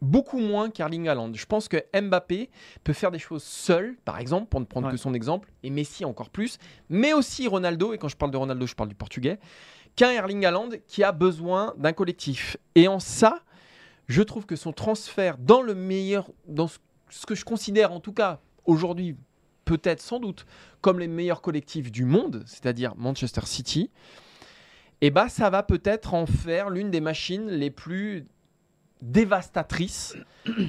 [0.01, 1.33] beaucoup moins qu'Erling Haaland.
[1.35, 2.51] Je pense que Mbappé
[2.85, 4.93] peut faire des choses seul, par exemple, pour ne prendre Ouais.
[4.93, 6.59] que son exemple, et Messi encore plus,
[6.89, 9.39] mais aussi Ronaldo, et quand je parle de Ronaldo, je parle du portugais,
[9.97, 12.57] qu'un Erling Haaland qui a besoin d'un collectif.
[12.75, 13.41] Et en ça,
[14.07, 16.79] je trouve que son transfert dans le meilleur, dans ce,
[17.27, 19.17] que je considère en tout cas aujourd'hui,
[19.65, 20.47] peut-être sans doute,
[20.81, 23.91] comme les meilleurs collectifs du monde, c'est-à-dire Manchester City,
[25.01, 28.27] et bah ça va peut-être en faire l'une des machines les plus
[29.03, 30.17] dévastatrices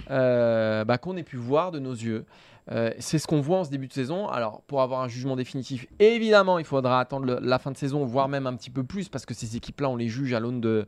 [0.10, 2.26] euh, bah, qu'on ait pu voir de nos yeux.
[2.72, 4.28] Euh, c'est ce qu'on voit en ce début de saison.
[4.28, 8.28] Alors, pour avoir un jugement définitif, évidemment, il faudra attendre la fin de saison, voire
[8.28, 10.88] même un petit peu plus, parce que ces équipes-là, on les juge à l'aune de,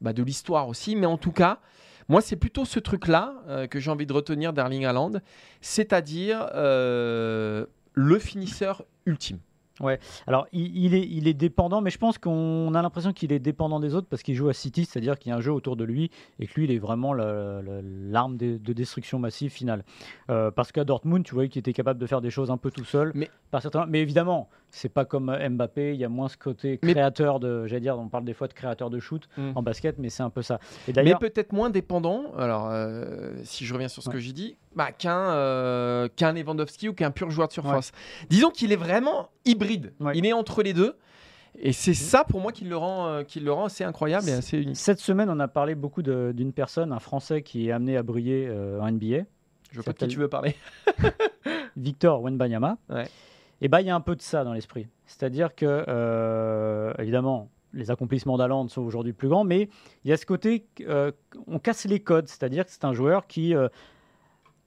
[0.00, 0.94] bah, de l'histoire aussi.
[0.94, 1.58] Mais en tout cas,
[2.08, 5.12] moi, c'est plutôt ce truc-là euh, que j'ai envie de retenir d'Erling Haaland,
[5.60, 9.38] c'est-à-dire le finisseur ultime.
[10.26, 13.38] Alors, il, il est, il est dépendant, mais je pense qu'on a l'impression qu'il est
[13.38, 15.76] dépendant des autres parce qu'il joue à City, c'est-à-dire qu'il y a un jeu autour
[15.76, 19.50] de lui et que lui, il est vraiment la- la- l'arme de, de destruction massive
[19.50, 19.84] finale.
[20.30, 22.70] Euh, parce qu'à Dortmund, tu voyais qu'il était capable de faire des choses un peu
[22.70, 23.12] tout seul.
[23.14, 23.86] Mais- par certains...
[23.86, 27.66] mais évidemment, c'est pas comme Mbappé, il y a moins ce côté créateur de.
[27.66, 29.52] J'allais dire, on parle des fois de créateur de shoot Mm.
[29.54, 30.60] en basket, mais c'est un peu ça.
[30.86, 34.14] Et Mais peut-être moins dépendant, alors euh, si je reviens sur ce Ouais.
[34.14, 37.92] que j'ai dit, bah, qu'un euh, qu'un Lewandowski ou qu'un pur joueur de surface.
[38.28, 39.94] Disons qu'il est vraiment hybride.
[40.00, 40.12] Ouais.
[40.14, 40.94] Il est entre les deux.
[41.58, 44.32] Et c'est ça pour moi qui le rend, euh, qui le rend assez incroyable et
[44.32, 44.76] assez unique.
[44.76, 48.46] cette semaine, on a parlé beaucoup d'une personne, un Français qui est amené à briller
[48.46, 49.24] euh, en NBA.
[49.72, 50.54] Je vois pas de qui tu veux parler.
[51.76, 52.76] Victor Wenbanyama.
[52.90, 53.08] Ouais.
[53.60, 54.88] Et bah il y a un peu de ça dans l'esprit.
[55.06, 59.68] C'est-à-dire que euh, évidemment les accomplissements d'Aland sont aujourd'hui plus grands, mais
[60.04, 61.12] il y a ce côté euh,
[61.46, 63.68] on casse les codes, c'est-à-dire que c'est un joueur qui euh,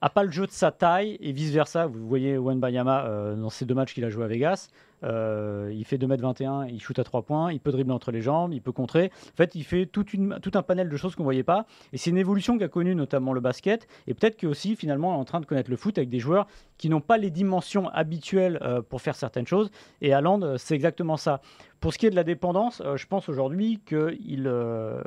[0.02, 1.86] a pas le jeu de sa taille et vice versa.
[1.86, 4.68] Vous voyez Wenbanyama euh, dans ces deux matchs qu'il a joué à Vegas,
[5.02, 8.52] euh, il fait 2m21, il shoot à 3 points, il peut dribbler entre les jambes,
[8.52, 9.10] il peut contrer.
[9.32, 11.66] En fait, il fait une, tout un panel de choses qu'on ne voyait pas.
[11.92, 13.86] Et c'est une évolution qu'a connue notamment le basket.
[14.06, 16.18] Et peut-être que aussi, finalement, on est en train de connaître le foot avec des
[16.18, 16.46] joueurs
[16.78, 19.70] qui n'ont pas les dimensions habituelles euh, pour faire certaines choses.
[20.00, 21.40] Et Haaland, c'est exactement ça.
[21.80, 24.12] Pour ce qui est de la dépendance, euh, je pense aujourd'hui qu'on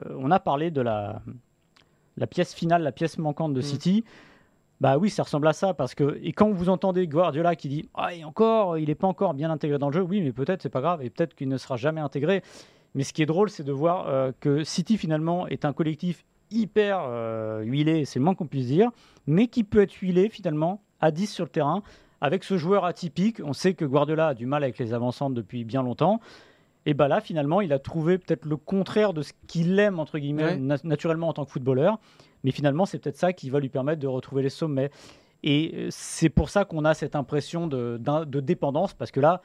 [0.10, 1.22] on a parlé de la,
[2.18, 3.64] la pièce finale, la pièce manquante de Mm.
[3.64, 4.04] City.
[4.82, 7.90] Bah oui, ça ressemble à ça parce que et quand vous entendez Guardiola qui dit
[7.94, 10.62] ah et encore, il n'est pas encore bien intégré dans le jeu, oui, mais peut-être
[10.62, 12.42] c'est pas grave et peut-être qu'il ne sera jamais intégré.
[12.96, 16.26] Mais ce qui est drôle, c'est de voir euh, que City finalement est un collectif
[16.52, 18.92] hyper euh, huilé, c'est le moins qu'on puisse dire,
[19.26, 21.82] mais qui peut être huilé finalement à 10 sur le terrain
[22.22, 23.42] avec ce joueur atypique.
[23.44, 26.20] On sait que Guardiola a du mal avec les avancantes depuis bien longtemps.
[26.86, 30.20] Et bah là, finalement, il a trouvé peut-être le contraire de ce qu'il aime, entre
[30.20, 30.58] guillemets, Ouais.
[30.58, 31.98] na- naturellement en tant que footballeur.
[32.44, 34.92] Mais finalement, c'est peut-être ça qui va lui permettre de retrouver les sommets.
[35.44, 38.00] Et euh, c'est pour ça qu'on a cette impression de,
[38.40, 39.42] dépendance, parce que là,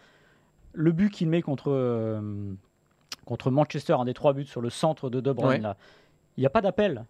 [0.72, 2.52] le but qu'il met contre, euh,
[3.24, 5.58] contre Manchester, un des trois buts sur le centre de De Bruyne, Ouais.
[5.60, 5.76] là,
[6.36, 7.04] il n'y a pas d'appel.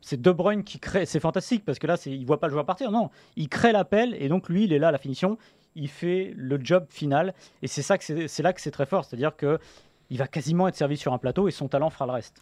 [0.00, 1.06] C'est De Bruyne qui crée.
[1.06, 2.90] C'est fantastique parce que là, il voit pas le joueur partir.
[2.90, 5.38] Non, il crée l'appel et donc lui, il est là à la finition.
[5.76, 8.86] Il fait le job final et c'est ça que c'est, c'est là que c'est très
[8.86, 9.04] fort.
[9.04, 9.58] C'est-à-dire que
[10.08, 12.40] il va quasiment être servi sur un plateau et son talent fera le reste.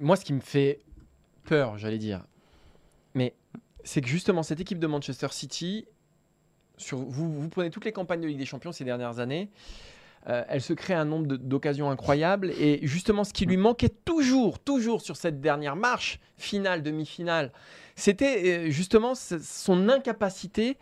[0.00, 0.80] Moi, ce qui me fait
[1.44, 2.24] peur, j'allais dire,
[3.14, 3.34] mais
[3.84, 5.86] c'est que justement cette équipe de Manchester City,
[6.76, 9.50] sur, vous, prenez toutes les campagnes de Ligue des Champions ces dernières années,
[10.28, 12.50] euh, elle se crée un nombre d'occasions incroyables.
[12.58, 17.52] Et justement ce qui lui manquait toujours, toujours sur cette dernière marche finale, demi-finale,
[17.94, 20.78] c'était euh, justement son incapacité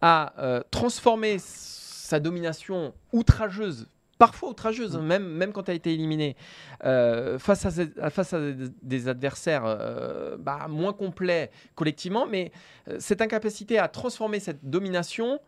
[0.00, 6.36] à euh, transformer sa domination outrageuse, parfois outrageuse, même, même quand elle a été éliminée,
[6.84, 8.40] euh, face, à, face à
[8.82, 12.52] des- adversaires euh, bah, moins complets collectivement, mais
[12.88, 15.38] euh, cette incapacité à transformer cette domination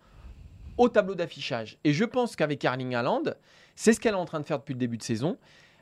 [0.77, 1.79] au tableau d'affichage.
[1.85, 3.23] Et je pense qu'avec Erling Haaland,
[3.75, 5.37] c'est ce qu'elle est en train de faire depuis le début de saison.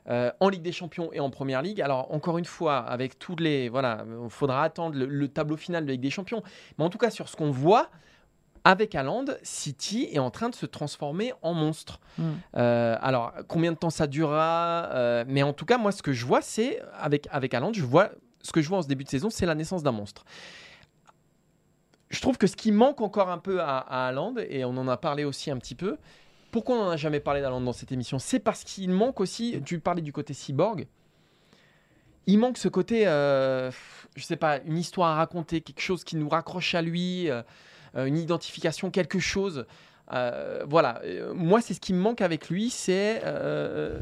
[0.08, 1.80] euh, en Ligue des Champions et en Première Ligue.
[1.82, 5.84] Alors encore une fois, avec tous les voilà, il faudra attendre le, le tableau final
[5.84, 6.42] de Ligue des Champions.
[6.78, 7.90] Mais en tout cas, sur ce qu'on voit,
[8.66, 12.00] avec Haaland, City est en train de se transformer en monstre.
[12.56, 16.12] Euh, alors, combien de temps ça durera euh, Mais en tout cas, moi, ce que
[16.12, 18.10] je vois, c'est avec avec Haaland, je vois
[18.42, 20.24] ce que je vois en ce début de saison, c'est la naissance d'un monstre.
[22.10, 24.88] Je trouve que ce qui manque encore un peu à, à Haaland, et on en
[24.88, 25.96] a parlé aussi un petit peu,
[26.50, 29.62] pourquoi on n'en a jamais parlé d'Haaland dans cette émission C'est parce qu'il manque aussi,
[29.64, 30.88] tu parlais du côté cyborg,
[32.26, 33.70] il manque ce côté, euh,
[34.16, 37.42] je sais pas, une histoire à raconter, quelque chose qui nous raccroche à lui, euh,
[38.04, 39.64] une identification, quelque chose.
[40.12, 43.98] Euh, voilà, Euh, moi c'est ce qui me manque avec lui, c'est euh,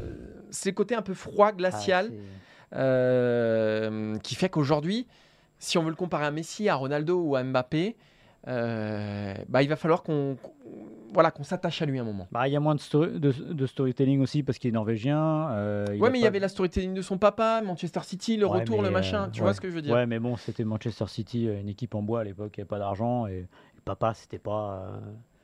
[0.51, 5.07] c'est le côté un peu froid, glacial, Ah, euh, qui fait qu'aujourd'hui,
[5.59, 7.95] si on veut le comparer à Messi, à Ronaldo ou à Mbappé,
[8.47, 10.37] euh, bah, il va falloir qu'on
[11.13, 12.27] voilà, qu'on s'attache à lui un moment.
[12.31, 15.49] Bah, il y a moins de, story- de, de storytelling aussi parce qu'il est norvégien.
[15.51, 18.45] euh, il ouais, mais il y avait la storytelling de son papa, Manchester City, le
[18.45, 19.45] Ouais, retour, mais, le machin, euh, tu ouais.
[19.45, 21.95] vois ce que je veux dire Ouais, mais bon, c'était Manchester City, euh, une équipe
[21.95, 23.45] en bois à l'époque, il n'y avait pas d'argent et
[23.85, 24.99] papa, c'était pas, euh,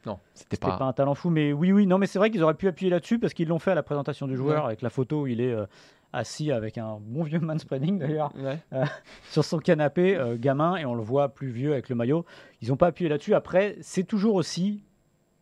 [0.05, 0.77] Non, c'était pas.
[0.77, 0.85] pas...
[0.85, 1.29] un talent fou.
[1.29, 3.59] Mais oui, oui, non, mais c'est vrai qu'ils auraient pu appuyer là-dessus parce qu'ils l'ont
[3.59, 4.67] fait à la présentation du joueur Ouais.
[4.67, 5.65] avec la photo où il est euh,
[6.13, 8.59] assis avec un bon vieux manspreading d'ailleurs Ouais.
[9.31, 12.25] sur son canapé, euh, gamin, et on le voit plus vieux avec le maillot.
[12.61, 13.33] Ils n'ont pas appuyé là-dessus.
[13.35, 14.83] Après, c'est toujours aussi,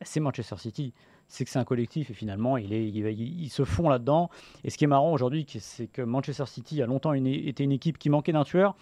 [0.01, 0.93] c'est Manchester City.
[1.31, 4.31] C'est que c'est un collectif et finalement, il est, il, il- ils se font là-dedans.
[4.63, 7.71] Et ce qui est marrant aujourd'hui, c'est que Manchester City a longtemps une- été une
[7.71, 8.75] équipe qui manquait d'un tueur,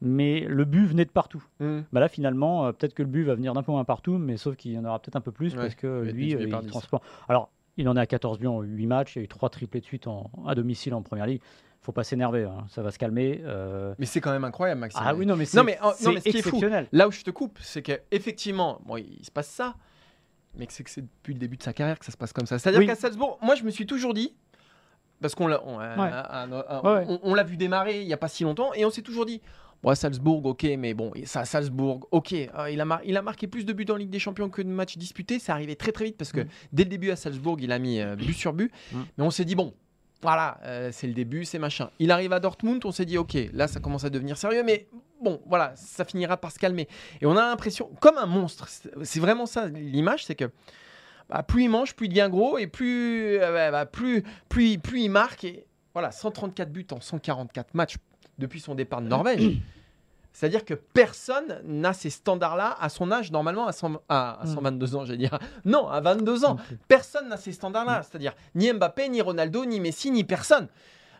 [0.00, 1.42] mais le but venait de partout.
[1.60, 1.80] Mm.
[1.92, 4.36] Bah là, finalement, euh, peut-être que le but va venir d'un peu moins partout, mais
[4.36, 6.56] sauf qu'il y en aura peut-être un peu plus Ouais, parce que lui, euh, il
[6.60, 6.66] 10.
[6.68, 7.02] transport.
[7.28, 9.50] Alors, il en est à 14 buts en 8 matchs, il y a eu 3
[9.50, 11.40] triplés de suite en- à domicile en première ligue.
[11.80, 13.40] faut pas s'énerver, hein, ça va se calmer.
[13.44, 13.94] euh.
[13.98, 15.00] Mais c'est quand même incroyable, Maxime.
[15.02, 16.86] Ah oui, non, mais c'est Non, mais, oh, non, mais ce qui est fou, exceptionnel.
[16.92, 19.74] Là où je te coupe, c'est que effectivement, bon, il se passe ça,
[20.56, 22.44] mais c'est que c'est depuis le début de sa carrière que ça se passe comme
[22.46, 22.58] ça.
[22.58, 22.86] C'est-à-dire Oui.
[22.86, 24.34] qu'à Salzbourg, moi je me suis toujours dit,
[25.22, 25.84] parce qu'on l'a, on, Ouais.
[25.86, 29.24] Ouais, on- l'a vu démarrer il n'y a pas si longtemps, et on s'est toujours
[29.24, 29.40] dit,
[29.82, 33.22] bon, à Salzbourg, ok, mais bon, ça, Salzbourg, ok, euh, il, a mar- il a
[33.22, 35.92] marqué plus de buts en Ligue des Champions que de matchs disputés, c'est arrivé très
[35.92, 36.48] très vite parce que Mm.
[36.72, 38.96] dès le début à Salzbourg, il a mis euh, but sur but, Mm.
[39.18, 39.72] mais on s'est dit, bon.
[40.20, 41.90] Voilà, euh, c'est le début, c'est machin.
[42.00, 44.88] Il arrive à Dortmund, on s'est dit, ok, là ça commence à devenir sérieux, mais
[45.22, 46.88] bon, voilà, ça finira par se calmer.
[47.20, 50.50] Et on a l'impression, comme un monstre, c'est vraiment ça l'image, c'est que
[51.28, 55.02] bah, plus il mange, plus il devient gros, et plus, euh, bah, plus, plus, plus
[55.02, 55.44] il marque.
[55.44, 57.94] Et voilà, 134 buts en 144 matchs
[58.38, 59.56] depuis son départ de Norvège.
[60.32, 64.54] C'est-à-dire que personne n'a ces standards-là à son âge, normalement à, 100 à- à Mm.
[64.54, 65.36] 122 ans, j'allais dire.
[65.64, 66.56] Non, à 22 ans.
[66.86, 68.02] Personne n'a ces standards-là.
[68.02, 70.68] C'est-à-dire ni Mbappé, ni Ronaldo, ni Messi, ni personne.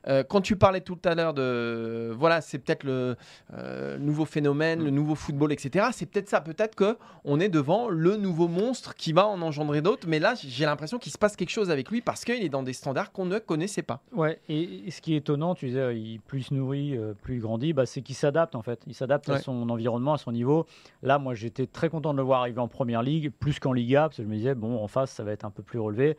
[0.09, 3.17] Euh, quand tu parlais tout à l'heure de voilà, c'est peut-être le
[3.55, 5.89] euh, nouveau phénomène, le nouveau football, etc.
[5.93, 6.41] C'est peut-être ça.
[6.41, 10.09] Peut-être que on est devant le nouveau monstre qui va en engendrer d'autres.
[10.09, 12.63] Mais là, j'ai l'impression qu'il se passe quelque chose avec lui parce qu'il est dans
[12.63, 14.01] des standards qu'on ne connaissait pas.
[14.13, 17.15] Ouais, et, et ce qui est étonnant, tu disais, il, plus il se nourrit, euh,
[17.15, 18.81] plus il grandit, bah, c'est qu'il s'adapte en fait.
[18.87, 20.67] Il s'adapte à son environnement, à son niveau.
[21.03, 24.03] Là, moi, j'étais très content de le voir arriver en première ligue, plus qu'en Liga,
[24.03, 26.17] parce que je me disais, bon, en face, ça va être un peu plus relevé.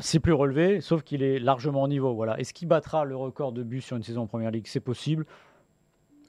[0.00, 2.14] C'est plus relevé, sauf qu'il est largement au niveau.
[2.14, 2.38] Voilà.
[2.40, 4.66] Est-ce qu'il battra le record de buts sur une saison en première ligue?
[4.66, 5.26] C'est possible.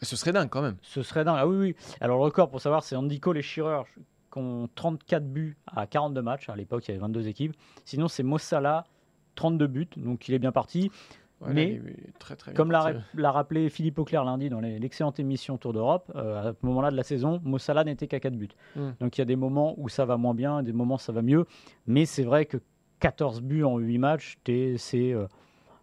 [0.02, 0.76] Ce serait dingue quand même.
[0.82, 1.38] Ce serait dingue.
[1.40, 1.76] Ah oui, oui.
[2.02, 3.84] Alors, le record, pour savoir, c'est Andy Cole et Shearer
[4.32, 6.50] qui ont 34 buts à 42 matchs.
[6.50, 7.54] À l'époque, il y avait 22 équipes.
[7.86, 8.86] Sinon, c'est Mossala,
[9.36, 9.88] 32 buts.
[9.96, 10.92] Donc, il est bien parti.
[11.40, 11.82] Ouais, Mais,
[12.20, 16.12] très, très bien Comme l'a rappelé Philippe Auclair lundi dans les- l'excellente émission Tour d'Europe,
[16.16, 18.50] euh, à ce moment-là de la saison, Mossala n'était qu'à 4 buts.
[18.76, 18.90] Mm.
[19.02, 21.12] Donc il y a des moments où ça va moins bien, des moments où ça
[21.12, 21.46] va mieux.
[21.86, 22.58] Mais c'est vrai que
[23.04, 25.28] 14 buts en 8 matchs, t'es- c'est euh,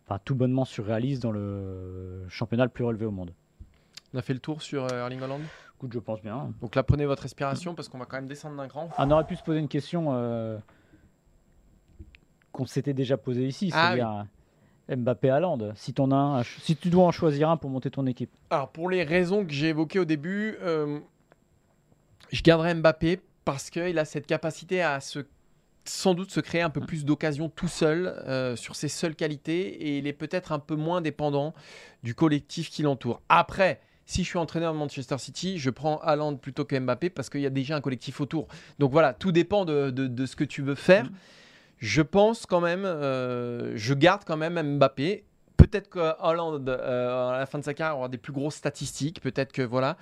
[0.07, 3.35] enfin, tout bonnement surréaliste dans le championnat le plus relevé au monde.
[4.15, 5.41] On a fait le tour sur euh, Erling Haaland?
[5.77, 6.51] Écoute, je pense bien.
[6.63, 8.89] Donc là, prenez votre respiration parce qu'on va quand même descendre d'un cran.
[8.97, 10.59] Ah, on aurait pu se poser une question euh,
[12.53, 14.27] qu'on s'était déjà posée ici, Ah c'est-à-dire
[14.97, 15.59] Mbappé Haaland.
[15.75, 18.31] Si, as un si tu dois en choisir un pour monter ton équipe.
[18.49, 20.99] Alors, pour les raisons que j'ai évoquées au début, euh,
[22.33, 25.21] je garderai Mbappé parce qu'il a cette capacité à se,
[25.85, 29.61] sans doute se créer un peu plus d'occasions tout seul euh, sur ses seules qualités
[29.69, 31.55] et il est peut-être un peu moins dépendant
[32.03, 33.23] du collectif qui l'entoure.
[33.29, 37.31] Après, si je suis entraîneur de Manchester City, je prends Haaland plutôt que Mbappé parce
[37.31, 38.49] qu'il y a déjà un collectif autour.
[38.79, 41.09] Donc voilà, tout dépend de, de- de ce que tu veux faire.
[41.79, 45.25] Je pense quand même, euh, je garde quand même Mbappé.
[45.57, 49.21] Peut-être que euh, à la fin de sa carrière, aura des plus grosses statistiques.
[49.21, 49.97] Peut-être que voilà.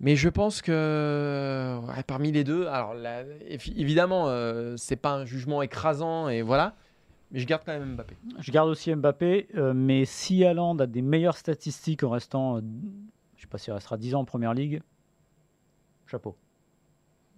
[0.00, 5.24] Mais je pense que ouais, parmi les deux, alors là, évidemment, euh, c'est pas un
[5.26, 6.74] jugement écrasant et voilà.
[7.30, 8.16] Mais je garde quand même Mbappé.
[8.40, 12.60] Je garde aussi Mbappé, euh, mais si Haaland a des meilleures statistiques en restant, euh,
[13.36, 14.82] je sais pas s'il restera 10 ans en première ligue,
[16.06, 16.36] chapeau.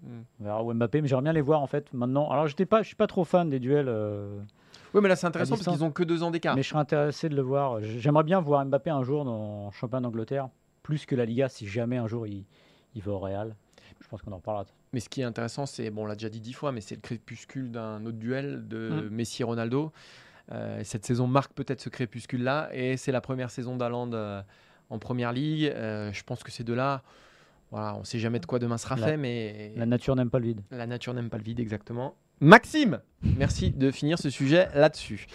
[0.02, 0.20] Mm.
[0.40, 2.30] On verra où Mbappé, mais j'aimerais bien les voir en fait maintenant.
[2.30, 4.40] Alors j'étais pas, je suis pas trop fan des duels, euh,
[4.94, 6.56] Oui, mais là c'est intéressant parce qu'ils ont que deux ans d'écart.
[6.56, 7.82] mais je serais intéressé de le voir.
[7.82, 10.48] J'aimerais bien voir Mbappé un jour dans le championnat d'Angleterre,
[10.82, 12.44] plus que la Liga, si jamais un jour il,
[12.94, 13.54] il va au Real.
[14.00, 14.66] Je pense qu'on en reparlera.
[14.92, 16.96] Mais ce qui est intéressant, c'est, bon, on l'a déjà dit dix fois, mais c'est
[16.96, 19.08] le crépuscule d'un autre duel de Mm.
[19.14, 19.92] Messi et Ronaldo.
[20.50, 24.42] Euh, cette saison marque peut-être ce crépuscule-là, et c'est la première saison d'Haaland euh,
[24.90, 25.64] en première ligue.
[25.66, 27.02] Euh, je pense que ces deux-là,
[27.70, 30.30] voilà, on ne sait jamais de quoi demain sera La- fait, mais La nature n'aime
[30.30, 30.60] pas le vide.
[30.72, 32.16] la nature n'aime pas le vide, exactement.
[32.40, 35.26] Maxime, merci de finir ce sujet là-dessus.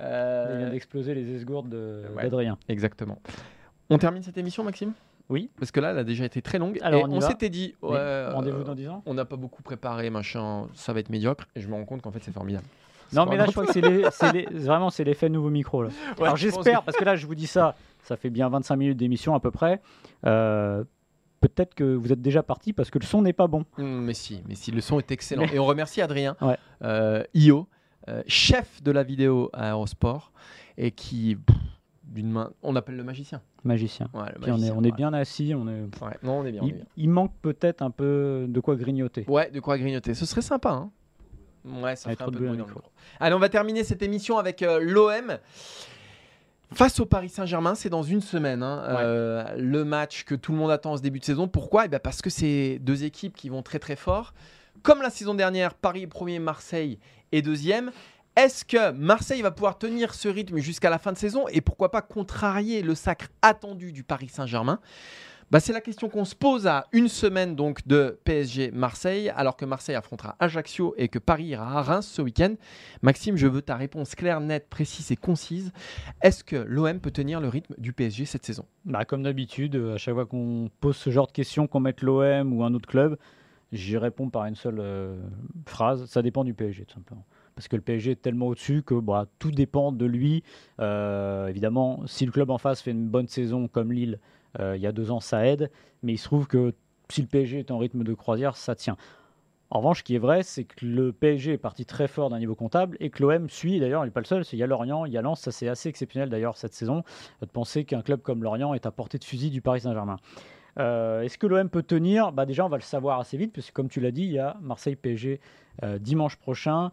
[0.00, 2.24] Euh, Il vient d'exploser les esgourdes de- ouais.
[2.24, 2.58] d'Adrien.
[2.68, 3.18] exactement.
[3.90, 4.92] On termine cette émission, Maxime?
[5.28, 5.50] Oui.
[5.58, 6.78] Parce que là, elle a déjà été très longue.
[6.82, 7.90] Alors, et on s'était dit, Oui.
[7.90, 11.10] ouais, euh, Rendez-vous dans 10 ans on n'a pas beaucoup préparé, machin, ça va être
[11.10, 11.46] médiocre.
[11.56, 12.64] Et je me rends compte qu'en fait, c'est formidable.
[13.12, 13.80] Non, mais là, je crois que c'est
[14.50, 15.82] vraiment c'est l'effet nouveau micro.
[15.82, 15.90] Là.
[16.18, 18.96] Ouais, Alors j'espère, parce que là, je vous dis ça, ça fait bien 25 minutes
[18.98, 19.80] d'émission à peu près.
[20.26, 20.84] Euh,
[21.40, 23.64] Peut-être que vous êtes déjà parti parce que le son n'est pas bon.
[23.78, 25.42] Mm, Mais si, mais si, le son est excellent.
[25.42, 26.56] Mais- Et on remercie Adrien, Ouais.
[26.82, 27.68] euh, IO,
[28.26, 30.32] chef de la vidéo à Aerosport,
[30.78, 31.56] et qui, pff,
[32.06, 33.40] d'une main, on appelle le magicien.
[33.64, 34.08] Magicien.
[34.14, 34.96] Ouais, le Puis on est, magicien, on est ouais.
[34.96, 35.54] bien assis.
[35.56, 35.80] On est...
[36.04, 36.62] Ouais, non, on est bien.
[36.62, 36.84] on est Il, bien.
[36.96, 39.24] il manque peut-être un peu de quoi grignoter.
[39.28, 40.14] Ouais, de quoi grignoter.
[40.14, 40.90] Ce serait sympa, hein
[41.64, 42.80] Ouais, ça ferait un peu de bruit dans le micro.
[43.18, 45.38] Allez, on va terminer cette émission avec euh, l'OM.
[46.72, 48.62] Face au Paris Saint-Germain, c'est dans une semaine.
[48.62, 51.46] hein, euh, le match que tout le monde attend en ce début de saison.
[51.48, 51.84] Pourquoi?
[51.84, 54.34] Eh ben Parce que c'est deux équipes qui vont très très fort.
[54.82, 56.98] Comme la saison dernière, Paris est premier, Marseille
[57.32, 57.90] est deuxième.
[58.36, 61.90] Est-ce que Marseille va pouvoir tenir ce rythme jusqu'à la fin de saison et pourquoi
[61.90, 64.78] pas contrarier le sacre attendu du Paris Saint-Germain?
[65.50, 69.56] Bah, c'est la question qu'on se pose à une semaine donc de PSG Marseille, alors
[69.56, 72.56] que Marseille affrontera Ajaccio et que Paris ira à Reims ce week-end.
[73.00, 75.72] Maxime, je veux ta réponse claire, nette, précise et concise.
[76.20, 78.66] Est-ce que l'OM peut tenir le rythme du PSG cette saison?
[78.84, 82.02] Bah, comme d'habitude, euh, à chaque fois qu'on pose ce genre de questions, qu'on mette
[82.02, 83.16] l'OM ou un autre club,
[83.72, 85.20] J'y réponds par une seule euh,
[85.66, 87.24] phrase, ça dépend du PSG tout simplement.
[87.56, 90.44] Parce que le PSG est tellement au-dessus que bah, tout dépend de lui.
[90.80, 94.20] Euh, évidemment, si le club en face fait une bonne saison comme Lille
[94.58, 95.70] il y a deux ans, ça aide.
[96.02, 96.72] Mais il se trouve que
[97.10, 98.96] si le PSG est en rythme de croisière, ça tient.
[99.70, 102.38] En revanche, ce qui est vrai, c'est que le PSG est parti très fort d'un
[102.38, 103.80] niveau comptable et que l'OM suit.
[103.80, 104.44] D'ailleurs, il n'est pas le seul.
[104.52, 105.40] Il y a Lorient, il y a Lens.
[105.40, 107.02] Ça, c'est assez exceptionnel d'ailleurs cette saison
[107.40, 110.18] de penser qu'un club comme Lorient est à portée de fusil du Paris Saint-Germain.
[110.78, 112.30] Euh, est-ce que l'OM peut tenir?
[112.32, 114.38] Bah Déjà, on va le savoir assez vite, puisque comme tu l'as dit, il y
[114.38, 115.38] a Marseille-PSG euh,
[116.00, 116.90] dimanche prochain.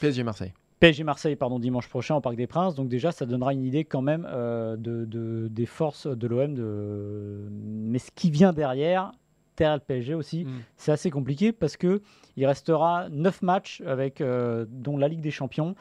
[0.00, 0.52] PSG-Marseille.
[0.80, 2.74] PSG Marseille, pardon, dimanche prochain au Parc des Princes.
[2.74, 6.54] Donc déjà, ça donnera une idée quand même euh, de, des forces de l'OM.
[6.54, 7.48] De...
[7.50, 9.12] Mais ce qui vient derrière,
[9.60, 10.50] le PSG aussi, mm.
[10.76, 12.00] c'est assez compliqué parce que
[12.36, 15.74] il restera 9 matchs avec dont la Ligue des Champions.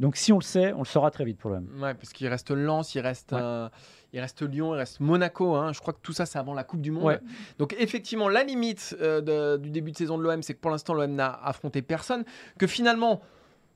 [0.00, 1.68] Donc si on le sait, on le saura très vite pour l'OM.
[1.80, 3.68] Ouais, parce qu'il reste Lens, il reste, euh,
[4.12, 5.54] il reste Lyon, il reste Monaco.
[5.54, 5.72] Hein.
[5.72, 7.20] Je crois que tout ça, c'est avant la Coupe du Monde.
[7.58, 10.94] Donc effectivement, la limite euh, du début de saison de l'OM, c'est que pour l'instant,
[10.94, 12.24] l'OM n'a affronté personne.
[12.58, 13.22] Que finalement,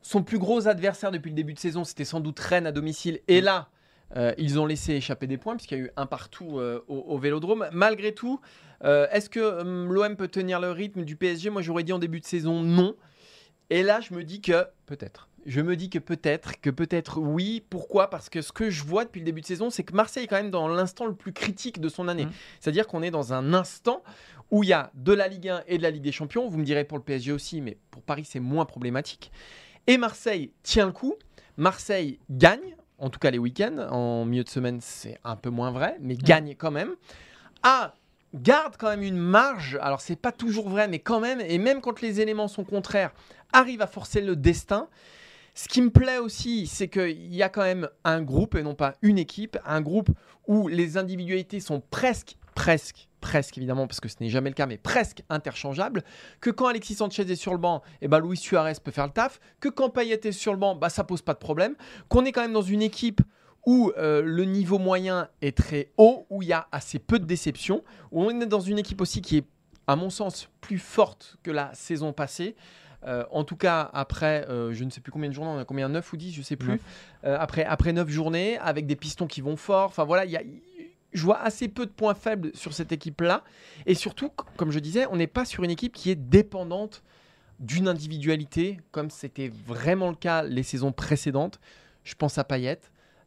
[0.02, 3.20] son plus gros adversaire depuis le début de saison, c'était sans doute Rennes à domicile.
[3.28, 3.68] Et là,
[4.16, 7.18] euh, ils ont laissé échapper des points puisqu'il y a eu un partout au, au,
[7.18, 7.68] Vélodrome.
[7.72, 8.40] Malgré tout,
[8.82, 12.26] est-ce que l'OM peut tenir le rythme du PSG Moi, j'aurais dit en début de
[12.26, 12.96] saison non.
[13.70, 17.62] Et là, je me dis que peut-être je me dis que peut-être, que peut-être oui.
[17.70, 18.10] Pourquoi?
[18.10, 20.26] Parce que ce que je vois depuis le début de saison, c'est que Marseille est
[20.26, 22.26] quand même dans l'instant le plus critique de son année.
[22.26, 22.32] Mmh.
[22.60, 24.02] C'est-à-dire qu'on est dans un instant
[24.50, 26.48] où il y a de la Ligue 1 et de la Ligue des Champions.
[26.48, 29.30] Vous me direz pour le PSG aussi, mais pour Paris, c'est moins problématique.
[29.86, 31.14] Et Marseille tient le coup.
[31.56, 33.88] Marseille gagne, en tout cas les week-ends.
[33.90, 36.18] En milieu de semaine, c'est un peu moins vrai, mais mmh.
[36.18, 36.94] gagne quand même.
[37.62, 37.94] A
[38.34, 39.78] garde quand même une marge.
[39.80, 41.40] Alors, c'est pas toujours vrai, mais quand même.
[41.40, 43.12] Et même quand les éléments sont contraires,
[43.52, 44.88] arrive à forcer le destin.
[45.58, 48.76] Ce qui me plaît aussi, c'est qu'il y a quand même un groupe, et non
[48.76, 50.08] pas une équipe, un groupe
[50.46, 54.66] où les individualités sont presque, presque, presque évidemment, parce que ce n'est jamais le cas,
[54.66, 56.04] mais presque interchangeables,
[56.40, 59.06] que quand Alexis Sanchez est sur le banc, et eh ben Luis Suarez peut faire
[59.06, 61.74] le taf, que quand Payet est sur le banc, bah, ça pose pas de problème,
[62.08, 63.20] qu'on est quand même dans une équipe
[63.66, 67.24] où euh, le niveau moyen est très haut, où il y a assez peu de
[67.24, 69.46] déceptions, où on est dans une équipe aussi qui est,
[69.88, 72.54] à mon sens, plus forte que la saison passée.
[73.06, 75.64] Euh, en tout cas, après, euh, je ne sais plus combien de journées, on a
[75.64, 76.80] combien 9 ou 10, je ne sais plus.
[77.24, 79.86] Euh, après, après 9 journées, avec des pistons qui vont fort.
[79.86, 80.42] Enfin voilà, y a,
[81.12, 83.44] je vois assez peu de points faibles sur cette équipe-là.
[83.86, 87.02] Et surtout, comme je disais, on n'est pas sur une équipe qui est dépendante
[87.60, 91.60] d'une individualité, comme c'était vraiment le cas les saisons précédentes.
[92.04, 92.80] Je pense à Payet.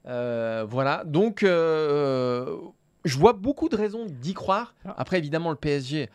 [0.05, 4.75] voilà, donc je vois beaucoup de raisons d'y croire.
[4.86, 4.95] Ah.
[4.97, 6.10] Après, évidemment, le PSG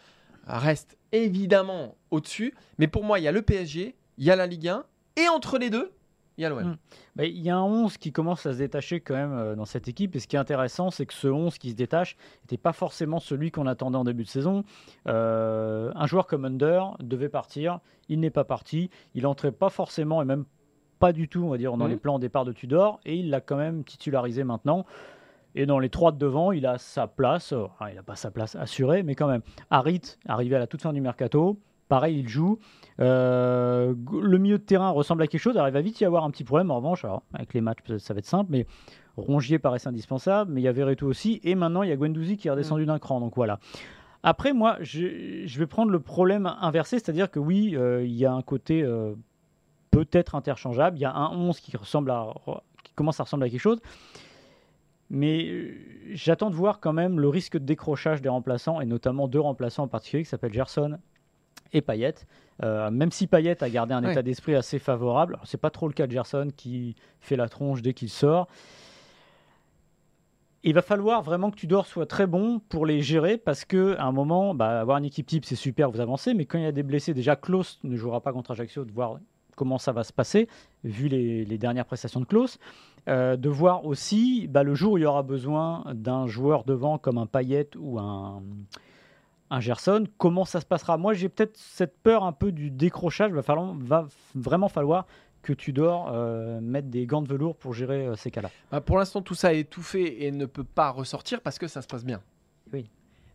[0.46, 2.54] reste évidemment au-dessus.
[2.78, 4.84] Mais pour moi, il y a le PSG, il y a la Ligue 1,
[5.16, 5.92] et entre les deux,
[6.38, 6.62] il y a l'OM.
[6.62, 6.76] Hmm.
[7.14, 9.64] Bah, il y a un 11 qui commence à se détacher quand même euh, dans
[9.64, 10.14] cette équipe.
[10.16, 13.20] Et ce qui est intéressant, c'est que ce 11 qui se détache n'était pas forcément
[13.20, 14.64] celui qu'on attendait en début de saison.
[15.08, 17.80] Euh, un joueur comme Under devait partir.
[18.08, 18.90] Il n'est pas parti.
[19.14, 20.44] Il n'entrait pas forcément, et même
[20.98, 21.90] pas du tout, on va dire, dans hmm.
[21.90, 23.00] les plans au départ de Tudor.
[23.06, 24.84] Et il l'a quand même titularisé maintenant.
[25.56, 27.54] Et dans les trois de devant, il a sa place.
[27.88, 29.40] il n'a pas sa place assurée, mais quand même.
[29.70, 32.58] Harit, arrivé à la toute fin du mercato, pareil, il joue.
[33.00, 35.56] Euh, le milieu de terrain ressemble à quelque chose.
[35.56, 37.06] Alors, il va vite y avoir un petit problème, en revanche.
[37.32, 38.66] avec les matchs, ça va être simple, mais
[39.16, 40.52] Rongier paraissait indispensable.
[40.52, 41.40] Mais il y a Verretou aussi.
[41.42, 42.86] Et maintenant, il y a Guendouzi qui est redescendu mm.
[42.86, 43.20] d'un cran.
[43.20, 43.58] Donc voilà.
[44.22, 48.32] Après, moi, je, vais prendre le problème inversé, c'est-à-dire que oui, euh, il y a
[48.32, 49.14] un côté euh,
[49.90, 50.98] peut-être interchangeable.
[50.98, 52.34] Il y a un 11 qui, ressemble à,
[52.82, 53.80] qui commence à ressembler à quelque chose.
[55.10, 55.74] Mais euh,
[56.12, 59.84] j'attends de voir quand même le risque de décrochage des remplaçants, et notamment deux remplaçants
[59.84, 60.98] en particulier qui s'appellent Gerson
[61.72, 62.14] et Payet.
[62.62, 65.94] Euh, même si Payet a gardé un état d'esprit assez favorable, c'est pas trop le
[65.94, 68.48] cas de Gerson qui fait la tronche dès qu'il sort.
[70.62, 74.04] Il va falloir vraiment que Tudor soit très bon pour les gérer parce que à
[74.04, 76.66] un moment, bah, avoir une équipe type c'est super, vous avancez, mais quand il y
[76.66, 79.18] a des blessés, déjà Klaus ne jouera pas contre Ajaccio, de voir
[79.54, 80.48] comment ça va se passer
[80.82, 82.58] vu les, les dernières prestations de Klaus.
[83.08, 86.98] Euh, de voir aussi bah, le jour où il y aura besoin d'un joueur devant
[86.98, 88.42] comme un Payet ou un,
[89.50, 90.96] un Gerson, comment ça se passera?
[90.96, 93.30] Moi, j'ai peut-être cette peur un peu du décrochage.
[93.30, 95.06] Il va, falloir, va vraiment falloir
[95.42, 98.50] que tu dors euh, mettre des gants de velours pour gérer euh, ces cas-là.
[98.72, 101.82] Bah, pour l'instant, tout ça est étouffé et ne peut pas ressortir parce que ça
[101.82, 102.20] se passe bien.
[102.72, 102.90] Oui.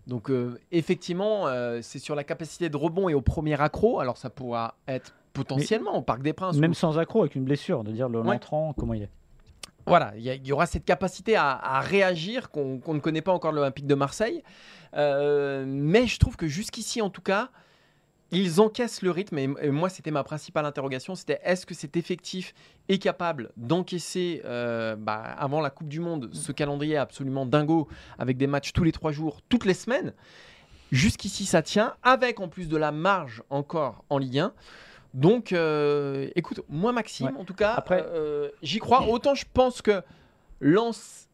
[0.05, 0.31] Donc
[0.71, 1.45] effectivement,
[1.83, 3.99] c'est sur la capacité de rebond et au premier accro.
[3.99, 6.57] Alors ça pourra être potentiellement au Parc des Princes.
[6.57, 9.09] Même sans accro, avec une blessure, de dire le l'entrant, comment il est.
[9.85, 13.95] Voilà, il y, aura cette capacité à, réagir qu'on ne connaît pas encore l'Olympique de
[13.95, 14.43] Marseille.
[14.95, 17.49] Euh, mais je trouve que jusqu'ici, en tout cas,
[18.31, 19.37] ils encaissent le rythme.
[19.37, 21.15] Et, moi, c'était ma principale interrogation.
[21.15, 22.53] C'était est-ce que cet effectif
[22.89, 28.37] est capable d'encaisser, euh, bah, avant la Coupe du Monde, ce calendrier absolument dingo avec
[28.37, 30.13] des matchs tous les trois jours, toutes les semaines?
[30.91, 34.53] Jusqu'ici, ça tient, avec en plus de la marge encore en Ligue 1.
[35.13, 37.33] Donc, euh, écoute, moi, Maxime, Ouais.
[37.37, 39.07] en tout cas, Après- euh, j'y crois.
[39.07, 40.01] Autant je pense que
[40.61, 41.27] Lens,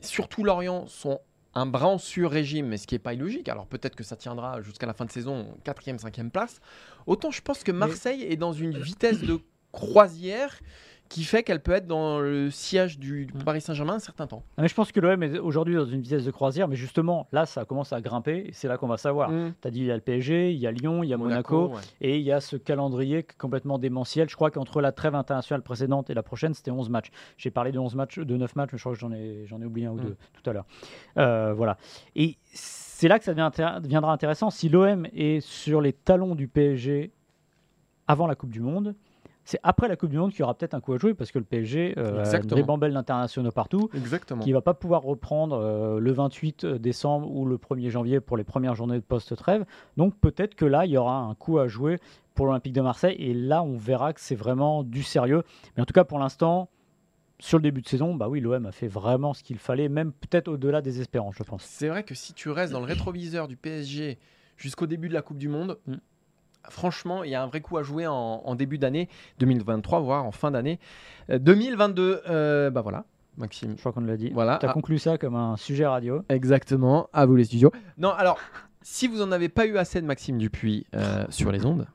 [0.00, 1.20] surtout Lorient, sont
[1.54, 3.48] un brin en sur-régime, mais ce qui n'est pas illogique.
[3.48, 6.60] Alors peut-être que ça tiendra jusqu'à la fin de saison, 4e, 5e place.
[7.06, 9.40] Autant je pense que Marseille est dans une vitesse de
[9.72, 10.58] croisière
[11.08, 13.42] qui fait qu'elle peut être dans le siège du, du Mm.
[13.44, 14.42] Paris Saint-Germain un certain temps.
[14.56, 17.26] Ah, Mais je pense que l'OM est aujourd'hui dans une vitesse de croisière, mais justement,
[17.32, 19.30] là, ça commence à grimper et c'est là qu'on va savoir.
[19.30, 19.54] Mm.
[19.62, 21.16] Tu as dit, il y a le PSG, il y a Lyon, il y a
[21.16, 21.80] Monaco, ouais.
[22.02, 24.28] et il y a ce calendrier complètement démentiel.
[24.28, 27.10] Je crois qu'entre la trêve internationale précédente et la prochaine, c'était 11 matchs.
[27.36, 29.60] J'ai parlé de 11 matchs, de 9 matchs, mais je crois que j'en ai, j'en
[29.62, 30.00] ai oublié un ou Mm.
[30.00, 30.66] deux tout à l'heure.
[31.16, 31.76] Euh, voilà.
[32.16, 34.50] Et c'est là que ça deviendra intéressant.
[34.50, 37.12] Si l'OM est sur les talons du PSG
[38.06, 38.94] avant la Coupe du Monde,
[39.48, 41.32] c'est après la Coupe du Monde qu'il y aura peut-être un coup à jouer parce
[41.32, 44.42] que le PSG euh, a des bambelles d'internationaux partout Exactement.
[44.42, 48.44] qui va pas pouvoir reprendre euh, le 28 décembre ou le 1er janvier pour les
[48.44, 49.64] premières journées de post-trêve.
[49.96, 51.98] Donc peut-être que là, il y aura un coup à jouer
[52.34, 55.42] pour l'Olympique de Marseille et là, on verra que c'est vraiment du sérieux.
[55.76, 56.68] Mais en tout cas, pour l'instant,
[57.38, 60.12] sur le début de saison, bah oui, l'OM a fait vraiment ce qu'il fallait, même
[60.12, 61.62] peut-être au-delà des espérances, je pense.
[61.62, 64.18] C'est vrai que si tu restes dans le rétroviseur du PSG
[64.58, 65.94] jusqu'au début de la Coupe du Monde, Mm.
[66.70, 68.14] Franchement, il y a un vrai coup à jouer en,
[68.44, 69.08] en début d'année
[69.38, 70.78] 2023, voire en fin d'année
[71.30, 72.22] Euh, 2022.
[72.28, 73.04] euh, bah voilà,
[73.36, 73.74] Maxime.
[73.76, 74.30] Je crois qu'on l'a dit.
[74.30, 74.58] Voilà.
[74.58, 74.72] Tu as Ah.
[74.72, 76.22] conclu ça comme un sujet radio.
[76.28, 77.70] Exactement, à vous les studios.
[77.98, 78.38] Non, alors,
[78.82, 81.86] si vous en avez pas eu assez de Maxime Dupuis euh, sur les ondes,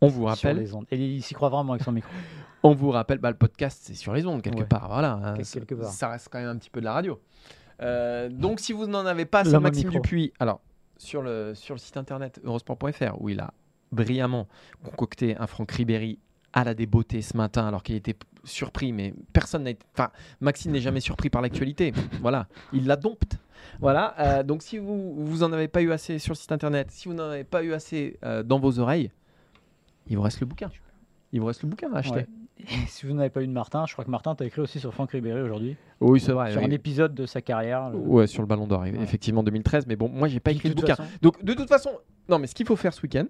[0.00, 0.86] on vous Sur rappelle, les ondes.
[0.90, 2.10] Et il s'y croit vraiment avec son micro.
[2.62, 4.64] on vous rappelle, bah, le podcast c'est sur les ondes quelque Ouais.
[4.64, 5.12] part, voilà.
[5.22, 5.90] hein, quelque part.
[5.90, 7.20] Ça reste quand même un petit peu de la radio.
[7.80, 10.00] Euh, donc, si vous n'en avez pas assez Maxime micro.
[10.02, 10.60] Dupuis, alors
[10.96, 13.52] sur le sur le site internet eurosport.fr où il a
[13.92, 14.46] brillamment
[14.84, 16.18] concocté un Franck Ribéry
[16.52, 19.84] à la débeauté ce matin alors qu'il était surpris, mais personne n'a été.
[19.94, 20.10] Enfin,
[20.40, 21.92] Maxime n'est jamais surpris par l'actualité.
[22.22, 23.36] Voilà, il la dompte.
[23.80, 26.90] Voilà, euh, donc si vous vous en avez pas eu assez sur le site internet,
[26.90, 29.10] si vous n'en avez pas eu assez euh, dans vos oreilles,
[30.08, 30.70] il vous reste le bouquin.
[31.32, 32.14] Il vous reste le bouquin à acheter.
[32.14, 32.26] Ouais.
[32.88, 34.92] Si vous n'avez pas eu de Martin, je crois que Martin t'a écrit aussi sur
[34.94, 36.50] Franck Ribéry aujourd'hui, Oui, c'est vrai.
[36.50, 36.66] sur oui.
[36.66, 37.90] un épisode de sa carrière.
[37.90, 38.94] le- Ouais, sur le Ballon d'Or, Ouais.
[39.00, 39.86] effectivement 2013.
[39.86, 40.96] Mais bon, moi j'ai pas écrit de le bouquin.
[40.96, 41.90] façon- Donc de toute façon,
[42.28, 43.26] non, mais ce qu'il faut faire ce week-end,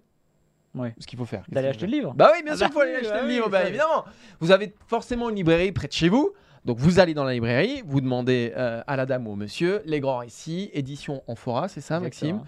[0.99, 2.15] Ce qu'il faut faire, D'aller acheter le livre.
[2.15, 3.69] Bah oui, bien Ah sûr, bah il faut aller acheter bah le oui, livre, bah
[3.69, 4.05] évidemment.
[4.41, 6.33] Vous avez forcément une librairie près de chez vous.
[6.65, 9.81] Donc vous allez dans la librairie, vous demandez euh, à la dame ou au monsieur
[9.87, 12.43] les grands récits, édition Amphora, c'est ça, Maxime.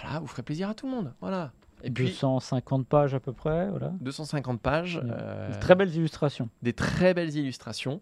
[0.00, 1.12] Voilà, vous ferez plaisir à tout le monde.
[1.20, 1.52] Voilà.
[1.84, 3.92] Et puis 250 pages à peu près, voilà.
[4.00, 5.10] 250 pages, Ouais.
[5.12, 6.48] euh, Très belles illustrations.
[6.62, 8.00] des très belles illustrations.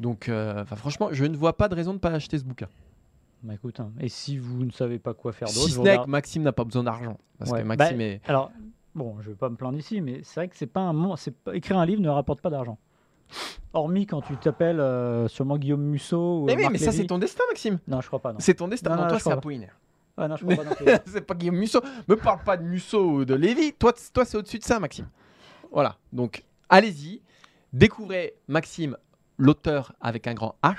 [0.00, 2.68] Donc, euh, franchement, je ne vois pas de raison de ne pas acheter ce bouquin.
[3.42, 5.98] Bah, écoute, hein, et si vous ne savez pas quoi faire d'autre, Si ce n'est
[5.98, 7.18] que Maxime n'a pas besoin d'argent.
[7.38, 8.20] Parce Ouais, que Maxime bah, est.
[8.28, 8.50] Alors,
[8.98, 11.34] bon, je vais pas me plaindre ici, mais c'est vrai que c'est pas un c'est
[11.52, 12.78] écrire un livre ne rapporte pas d'argent.
[13.72, 17.06] Hormis quand tu t'appelles euh, sûrement Guillaume Musso ou Mais oui, Marc mais ça, c'est
[17.06, 17.78] ton destin, Maxime.
[17.86, 18.34] Non, je crois pas.
[18.38, 18.90] C'est ton destin.
[18.90, 19.32] Non, Non, non, toi, c'est.
[19.32, 19.76] Apollinaire.
[20.16, 21.80] Ah, non, je crois pas c'est pas Guillaume Musso.
[22.08, 23.72] Me parle pas de Musso ou de Lévy.
[23.72, 25.08] Toi, toi c'est au-dessus de ça, Maxime.
[25.70, 25.96] Voilà.
[26.12, 27.22] Donc, allez-y.
[27.72, 28.96] Découvrez Maxime,
[29.36, 30.76] l'auteur avec un grand H.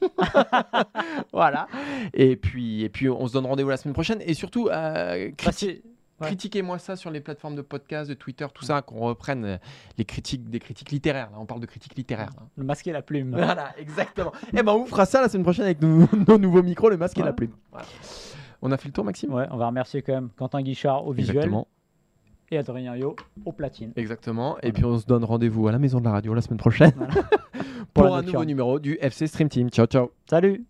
[1.32, 1.68] voilà.
[2.14, 4.20] Et puis, et puis, on se donne rendez-vous la semaine prochaine.
[4.22, 5.52] Et surtout, euh, Bah,
[6.20, 6.26] ouais.
[6.26, 9.56] critiquez-moi ça sur les plateformes de podcast, de Twitter, tout ça, qu'on reprenne euh,
[9.98, 11.30] les critiques, des critiques littéraires.
[11.30, 12.30] Là, on parle de critiques littéraires.
[12.36, 12.42] là.
[12.56, 13.30] Le masque et la plume.
[13.32, 14.32] Voilà, exactement.
[14.52, 16.96] Et ben, on vous fera ça la semaine prochaine avec nos, nos nouveaux micros, le
[16.96, 17.52] masque et la plume.
[17.70, 17.86] Voilà.
[18.62, 19.32] On a fait le tour, Maxime?
[19.32, 21.68] Ouais, on va remercier quand même Quentin Guichard au visuel Exactement.
[22.50, 23.92] et Adrien Yo au platine.
[23.96, 24.58] Exactement.
[24.62, 26.92] Et puis on se donne rendez-vous à la maison de la radio la semaine prochaine
[26.96, 27.28] Voilà.
[27.94, 29.70] pour, un nouveau numéro du FC Stream Team.
[29.70, 30.10] Ciao, ciao.
[30.28, 30.69] Salut